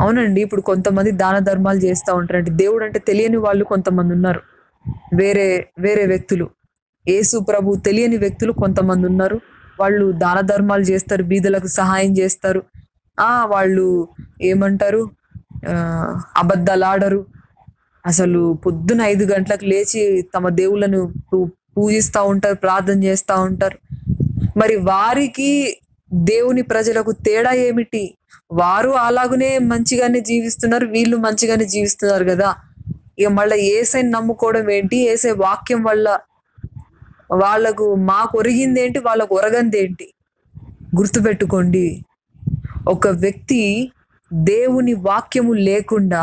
అవునండి 0.00 0.40
ఇప్పుడు 0.40 0.60
కొంతమంది 0.60 1.10
దాన 1.10 1.38
ధర్మాలు 1.38 1.78
చేస్తూ 1.78 2.14
ఉంటారండి. 2.14 2.50
దేవుడు 2.50 2.84
అంటే 2.84 2.98
తెలియని 2.98 3.36
వాళ్ళు 3.36 3.64
కొంతమంది 3.64 4.14
ఉన్నారు. 4.14 4.40
వేరే 5.14 5.68
వేరే 5.78 6.06
వ్యక్తులు. 6.06 6.50
యేసు 7.08 7.38
ప్రభు 7.38 7.74
తెలియని 7.74 8.16
వ్యక్తులు 8.16 8.52
కొంతమంది 8.52 9.06
ఉన్నారు. 9.06 9.40
వాళ్ళు 9.80 10.12
దాన 10.12 10.40
ధర్మాలు 10.40 10.82
చేస్తారు 10.82 11.22
బీదలకు 11.22 11.66
సహాయం 11.66 12.18
చేస్తారు. 12.18 12.62
ఆ 13.20 13.46
వాళ్ళు 13.46 14.08
ఏమంటారు? 14.42 15.10
ఆ, 15.68 16.22
అబద్ధాలు 16.36 16.84
ఆడరు 16.84 17.26
అసలు 18.06 18.58
పొద్దున 18.66 19.02
ఐదు 19.02 19.24
గంటలకు 19.24 19.64
లేచి 19.64 20.22
తమ 20.34 20.48
దేవుళ్ళను 20.48 21.12
పూ- 21.32 21.48
పూజిస్తా 21.76 22.22
ఉంటారు 22.22 22.54
ప్రార్థన 22.54 23.04
చేస్తూ 23.04 23.42
ఉంటారు. 23.42 23.78
మరి 24.56 24.76
వారికి 24.76 25.80
దేవుని 26.10 26.62
ప్రజలకు 26.62 27.12
తేడా 27.26 27.52
ఏమిటి? 27.66 28.02
వారు 28.50 28.90
అలాగనే 28.98 29.58
మంచిగానే 29.58 30.20
జీవిస్తున్నారు 30.20 30.86
వీళ్ళు 30.86 31.16
మంచిగానే 31.16 31.64
జీవిస్తున్నారు 31.64 32.24
కదా. 32.24 32.48
ఇక 33.18 33.26
మళ్ళీ 33.28 33.60
ఏసైని 33.70 34.10
నమ్ముకోవడం 34.10 34.70
ఏంటి? 34.70 34.96
ఏసై 35.08 35.30
వాక్యం 35.30 35.82
వల్ల 35.82 36.08
వాళ్ళకు 37.32 37.94
మాకు 37.94 38.38
ఒరిగింది 38.38 38.82
ఏంటి? 38.82 38.98
వాళ్ళకు 38.98 39.34
ఒరగంది 39.34 39.78
ఏంటి? 39.82 40.06
గుర్తుపెట్టుకోండి. 40.96 41.86
ఒక 42.88 43.08
వ్యక్తి 43.08 43.90
దేవుని 44.32 44.94
వాక్యము 44.94 45.52
లేకుండా 45.52 46.22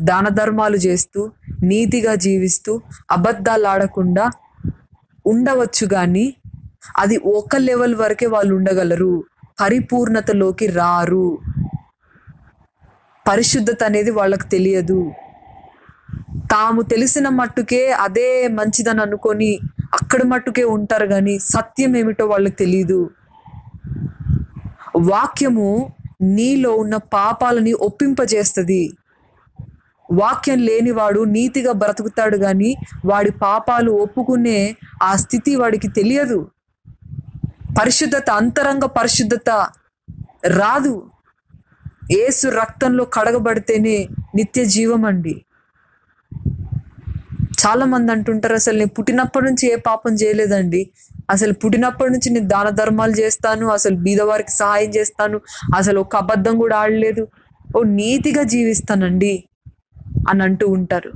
దాన 0.00 0.28
ధర్మాలు 0.28 0.76
చేస్తూ 0.76 1.20
నీతిగా 1.62 2.14
జీవిస్తూ 2.14 2.72
అబద్ధాలు 3.10 3.66
ఆడకుండా 3.66 4.24
ఉండవచ్చు 5.24 5.86
కానీ 5.86 6.26
అది 6.98 7.16
ఒక 7.34 7.56
లెవెల్ 7.58 7.94
వరకే 7.94 8.26
వాళ్ళు 8.26 8.54
ఉండగలరు. 8.54 9.12
పరిపూర్ణతలోకి 9.60 10.66
రారు. 10.70 11.26
పరిశుద్ధత 13.26 13.84
అనేది 13.84 14.10
వాళ్ళకు 14.10 14.46
తెలియదు. 14.48 15.00
తాము 16.52 16.82
తెలిసిన 16.82 17.28
మట్టుకే 17.30 17.92
అదే 18.04 18.28
మంచిదని 18.48 19.00
అనుకొని 19.00 19.50
అక్కడ 19.94 20.22
మట్టుకే 20.22 20.64
ఉంటారు 20.76 21.06
కానీ 21.06 21.38
సత్యం 21.46 21.96
ఏమిటో 21.96 22.26
వాళ్ళకి 22.26 22.56
తెలియదు 22.56 23.00
వాక్యము 25.10 25.68
నీలో 26.36 26.74
ఉన్న 26.74 26.96
పాపాలని 27.12 27.72
ఒప్పింపజేస్తుంది. 27.86 28.82
వాక్యం 30.08 30.58
లేనివాడు 30.58 31.24
నీతిగా 31.34 31.72
బ్రతుకుతాడు 31.72 32.36
కానీ 32.36 32.70
వాడి 33.04 33.30
పాపాలు 33.42 33.90
ఒప్పుకునే 34.04 34.58
ఆ 35.02 35.16
స్థితి 35.16 35.56
వాడికి 35.56 35.88
తెలియదు. 35.88 36.38
పరిశుద్ధత 37.78 38.30
అంతరంగ 38.30 38.84
పరిశుద్ధత 38.98 39.50
రాదు. 40.60 40.94
ఏసు 42.12 42.48
రక్తంలో 42.48 43.04
కడగబడితేనే 43.04 43.96
నిత్య 44.34 44.64
జీవం 44.64 45.04
అండి. 45.04 45.34
చాలా 47.62 47.84
మంది 47.84 48.12
అంటుంటారు 48.12 48.54
అసలు 48.54 48.78
నేను 48.78 48.92
పుట్టినప్పటి 48.98 49.44
నుంచి 49.44 49.72
ఏ 49.72 49.76
పాపం 49.76 50.12
చేయలేదండి. 50.12 50.80
అసలు 51.30 51.52
పుట్టినప్పటి 51.52 52.10
నుంచి 52.12 52.30
నేను 52.30 52.48
దాన 52.48 52.68
ధర్మాలు 52.70 53.12
చేస్తాను 53.12 53.66
అసలు 53.68 53.96
బీదవారికి 53.96 54.50
సహాయం 54.50 54.90
చేస్తాను 54.90 55.40
అసలు 55.76 56.00
ఒక 56.00 56.16
అబద్ధం 56.16 56.58
కూడా 56.58 56.76
ఆడలేదు. 56.76 57.28
ఓ 57.76 57.82
నీతిగా 57.82 58.42
జీవిస్తానండి 58.42 59.44
అని 60.28 60.42
అంటూ 60.42 60.66
ఉంటారు. 60.68 61.12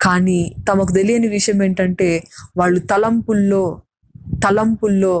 కానీ 0.00 0.54
తమకు 0.68 0.92
తెలియని 0.92 1.28
విషయం 1.28 1.62
ఏంటంటే 1.62 2.08
వాళ్ళు 2.56 2.80
తలంపుల్లో 2.80 3.82
తలంపుల్లో 4.44 5.14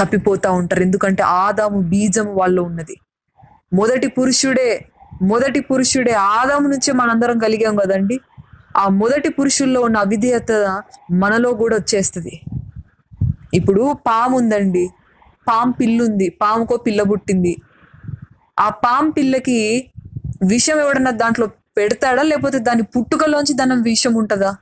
తప్పిపోతా 0.00 0.50
ఉంటారు. 0.50 0.82
ఎందుకంటే 0.82 1.22
ఆదాము 1.22 1.80
బీజం 1.80 2.26
వాళ్ళు 2.34 2.62
ఉన్నది. 2.62 2.96
మొదటి 3.72 4.06
పురుషుడే 4.06 4.84
మొదటి 5.22 5.60
పురుషుడే 5.60 6.12
ఆదాము 6.12 6.68
నుంచే 6.68 6.92
మనందరం 6.92 7.38
కలిగాం 7.38 7.76
కదండి. 7.76 8.20
ఆ 8.76 8.88
మొదటి 8.88 9.28
పురుషుల్లో 9.28 9.80
ఉన్న 9.80 9.96
అవిధేయత 9.96 10.82
మనలో 11.10 11.52
కూడా 11.52 11.76
వచ్చేస్తుంది. 11.76 12.40
ఇప్పుడు 13.54 13.96
పాము 14.06 14.36
ఉందండి. 14.36 14.88
పాము 15.48 15.72
పిల్లుంది. 15.72 16.28
పాముకో 16.28 16.76
పిల్ల 16.76 17.02
పుట్టింది. 17.02 17.56
ఆ 18.60 18.68
పాము 18.68 19.10
పిల్లకి 19.10 19.90
విషం 20.48 20.80
ఎవడన్నా 20.80 21.10
దాంట్లో 21.10 21.46
పెడతాడా? 21.46 22.22
లేకపోతే 22.22 22.58
దాని 22.58 22.82
పుట్టుకలోంచి 22.82 23.54
దాని 23.54 23.74
విషం 23.74 24.14
ఉంటుందా? 24.14 24.56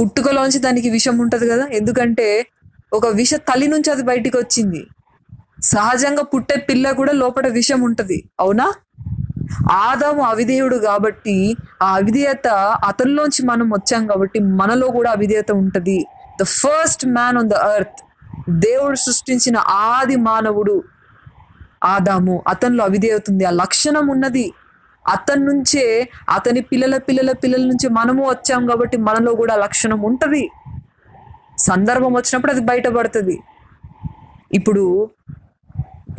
పుట్టుకలోంచి 0.00 0.58
దానికి 0.58 0.90
విషం 0.90 1.18
ఉంటుంది 1.18 1.48
కదా? 1.48 1.66
ఎందుకంటే 1.66 2.46
ఒక 2.94 3.06
విష 3.06 3.34
తల్లి 3.34 3.68
నుంచి 3.68 3.90
అది 3.90 4.02
బయటికి 4.02 4.36
వచ్చింది. 4.36 4.86
సహజంగా 5.62 6.22
పుట్టే 6.22 6.56
పిల్ల 6.56 6.90
కూడా 6.90 7.12
లోపల 7.12 7.48
విషం 7.48 7.80
ఉంటది. 7.82 8.28
అవునా? 8.40 8.72
ఆదాము 9.72 10.22
అవిధేయుడు 10.22 10.76
కాబట్టి 10.76 11.56
ఆ 11.82 11.86
అవిధేయత 11.94 12.48
అతనిలోంచి 12.88 13.46
మనం 13.46 13.70
వచ్చాం 13.70 14.06
కాబట్టి 14.06 14.40
మనలో 14.40 14.86
కూడా 14.88 15.10
అవిధేయత 15.10 15.52
ఉంటది. 15.52 16.06
The 16.40 16.44
first 16.44 17.06
man 17.06 17.38
on 17.38 17.48
the 17.48 17.52
earth 17.52 18.02
దేవుడు 18.50 18.96
సృష్టించిన 18.96 19.56
ఆది 19.68 20.16
మానవుడు 20.16 20.84
ఆదాము. 21.84 22.42
అతనిలో 22.48 22.84
అవిధేయత 22.84 23.22
ఉంది. 23.30 23.44
ఆ 23.44 23.50
లక్షణం 23.50 24.08
ఉన్నది. 24.08 24.52
అతని 25.08 25.44
నుంచే 25.44 26.08
అతని 26.30 26.60
పిల్లల 26.60 26.98
పిల్లల 26.98 27.32
పిల్లల 27.32 27.60
నుంచి 27.60 27.88
మనము 27.88 28.28
వచ్చాం 28.28 28.66
కాబట్టి 28.66 28.96
మనలో 28.96 29.34
కూడా 29.34 29.56
లక్షణం 29.56 30.00
ఉంటది. 30.00 30.50
సందర్భం 31.68 32.12
వచ్చినప్పుడు 32.12 32.52
అది 32.52 32.60
బయటపడుతుంది. 32.60 33.36
ఇప్పుడు 34.52 34.84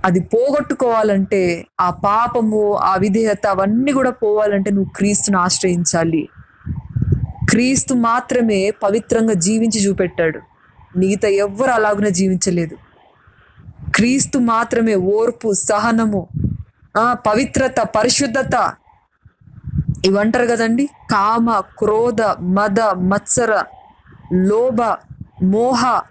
అది 0.06 0.20
పోగొట్టుకోవాలంటే 0.20 1.42
ఆ 1.80 1.90
పాపము 1.90 2.62
ఆ 2.74 2.96
విధేయత 2.96 3.46
అవన్నీ 3.48 3.92
కూడా 3.92 4.12
పోవాలంటే 4.12 4.70
నువ్వు 4.72 4.92
క్రీస్తుని 4.96 5.38
ఆశ్రయించాలి. 5.38 6.24
క్రీస్తు 7.50 7.94
మాత్రమే 7.94 8.60
పవిత్రంగా 8.84 9.34
జీవించి 9.34 9.80
చూపెట్టాడు. 9.86 10.40
మిగతా 10.98 11.28
ఎవ్వరు 11.28 11.72
అలాగునే 11.72 12.12
జీవించలేదు. 12.12 12.76
క్రీస్తు 13.96 14.38
మాత్రమే 14.38 14.96
ఓర్పు 14.96 15.54
సహనము 15.54 16.22
ఆ 16.98 17.06
పవిత్రత 17.28 17.80
పరిశుద్ధత 17.98 18.56
ఇవంటారు 20.06 20.46
కదండి. 20.46 20.86
కామ 21.12 21.48
క్రోధ 21.80 22.22
మద 22.58 22.80
మత్సర 23.10 23.52
లోభ 24.34 24.82
మోహ 25.44 26.02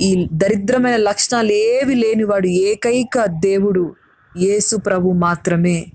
ఈ 0.00 0.28
దరిద్రమైన 0.32 0.96
లక్షణాలు 0.96 1.52
ఏవి 1.52 1.94
లేనివాడు 1.94 2.46
ఏకైక 2.46 3.24
దేవుడు 3.24 3.94
యేసు 4.36 4.76
ప్రభు 4.76 5.12
మాత్రమే. 5.12 5.86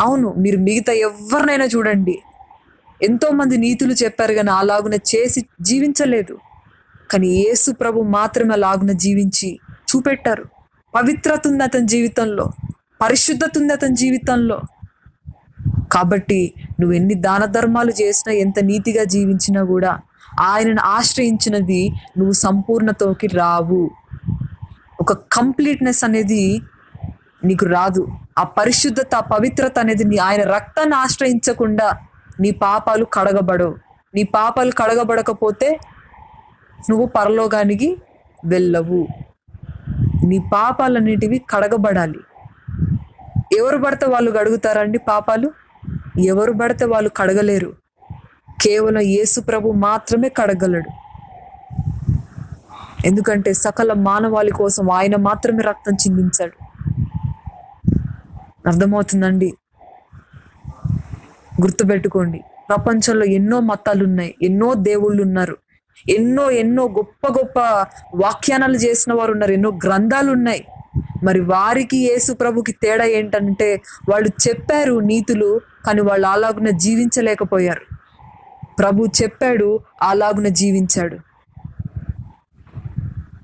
అవును 0.00 0.34
మీరు 0.38 0.58
మిగతా 0.58 0.92
ఎవరినైనా 0.92 1.64
చూడండి. 1.64 2.18
ఎంతో 3.02 3.30
మంది 3.30 3.56
నీతులు 3.56 3.92
చెప్పారు 3.92 4.34
కానీ 4.34 4.50
అలాగున 4.50 4.94
చేసి 4.94 5.46
జీవించలేదు. 5.60 6.38
కానీ 7.10 7.28
యేసు 7.28 7.72
ప్రభు 7.72 8.00
మాత్రమే 8.00 8.52
అలాగున 8.54 8.92
జీవించి 8.92 9.58
చూపెట్టారు. 9.90 10.44
పవిత్రత 10.94 11.48
ఉంది 11.48 11.64
అతని 11.64 11.88
జీవితంలో 11.88 12.52
పరిశుద్ధత 13.00 13.58
ఉంది 13.58 13.72
అతని 13.72 13.96
జీవితంలో. 13.96 14.60
కాబట్టి 15.92 16.54
నువ్వు 16.80 16.96
ఎన్ని 16.96 17.14
దాన 17.14 17.44
ధర్మాలు 17.44 17.90
చేసినా 17.90 18.34
ఎంత 18.34 18.58
నీతిగా 18.64 19.04
జీవించినా 19.04 19.62
కూడా 19.64 20.00
ఆయనను 20.38 20.82
ఆశ్రయించినది 20.82 21.88
నువ్వు 22.18 22.32
సంపూర్ణతోకి 22.32 23.26
రావు. 23.26 23.90
ఒక 25.00 25.12
కంప్లీట్నెస్ 25.12 26.04
అనేది 26.04 26.62
నీకు 27.44 27.66
రాదు. 27.66 28.08
ఆ 28.38 28.42
పరిశుద్ధత 28.42 29.14
ఆ 29.14 29.20
పవిత్రత 29.20 29.78
అనేది 29.78 30.04
నీ 30.04 30.16
ఆయన 30.16 30.42
రక్తాన్ని 30.42 30.96
ఆశ్రయించకుండా 30.96 31.96
నీ 32.40 32.50
పాపాలు 32.50 33.04
కడగబడవు. 33.04 33.74
నీ 34.14 34.22
పాపాలు 34.22 34.70
కడగబడకపోతే 34.70 35.78
నువ్వు 36.90 37.06
పరలోకానికి 37.06 37.96
వెళ్ళవు. 38.44 39.06
నీ 40.24 40.38
పాపాలన్నిటివి 40.54 41.38
కడగబడాలి. 41.50 42.18
ఎవరు 43.58 43.78
పడితే 43.78 44.06
వాళ్ళు 44.06 44.30
కడుగుతారండి 44.30 44.98
పాపాలు? 44.98 45.52
ఎవరు 46.26 46.52
పడితే 46.52 46.84
వాళ్ళు 46.84 47.10
కడగలేరు. 47.16 47.72
కేవలం 48.58 49.02
యేసు 49.08 49.40
ప్రభు 49.40 49.74
మాత్రమే 49.86 50.28
కడగలడు. 50.38 50.90
ఎందుకంటే 53.04 53.52
సకల 53.64 53.92
మానవాళి 54.00 54.52
కోసం 54.52 54.90
ఆయన 54.90 55.16
మాత్రమే 55.20 55.62
రక్తం 55.62 55.94
చిందించాడు. 55.94 56.56
అర్థమవుతుందండి? 58.66 59.48
గుర్తుపెట్టుకోండి. 61.62 62.38
ప్రపంచంలో 62.68 63.24
ఎన్నో 63.38 63.60
మతాలు 63.70 64.02
ఉన్నాయి 64.04 64.34
ఎన్నో 64.42 64.74
దేవుళ్ళు 64.88 65.22
ఉన్నారు 65.22 65.56
ఎన్నో 66.06 66.50
ఎన్నో 66.62 66.82
గొప్ప 66.98 67.26
గొప్ప 67.28 67.58
వ్యాఖ్యానాలు 68.14 68.76
చేసిన 68.76 69.12
వారు 69.12 69.32
ఉన్నారు 69.32 69.52
ఎన్నో 69.52 69.70
గ్రంథాలు 69.84 70.30
ఉన్నాయి 70.32 70.62
మరి 71.24 71.40
వారికి 71.52 71.98
యేసు 72.08 72.32
ప్రభుకి 72.32 72.72
తేడా 72.82 73.04
ఏంటంటే 73.18 73.68
వాళ్ళు 74.10 74.30
చెప్పారు 74.46 74.94
నీతులు 75.10 75.50
కానీ 75.86 76.00
వాళ్ళు 76.00 76.26
అలాగున 76.28 76.70
జీవించలేకపోయారు. 76.78 77.84
ప్రభు 78.78 79.08
చెప్పాడు 79.22 79.80
అలాగున 80.02 80.48
జీవించాడు. 80.48 81.18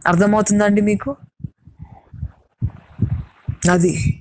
అర్థమవుతుందండి 0.07 0.81
మీకు? 0.81 1.17
అది. 3.71 4.21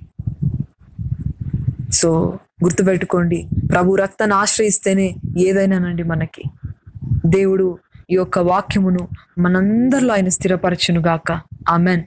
సో 1.91 2.39
గుర్తుపెట్టుకోండి 2.63 3.47
ప్రభు 3.71 3.95
రక్తాన్ని 3.95 4.35
ఆశ్రయిస్తేనే 4.35 5.15
ఏదైనానండి 5.39 6.03
మనకి. 6.03 6.43
దేవుడు 7.25 7.77
ఈ 8.09 8.15
యొక్క 8.15 8.39
వాక్యమును 8.39 9.07
మనందరిలో 9.39 10.13
ఆయన 10.13 10.27
స్థిరపరచును 10.27 11.01
గాక 11.01 11.41
ఆమెన్. 11.69 12.03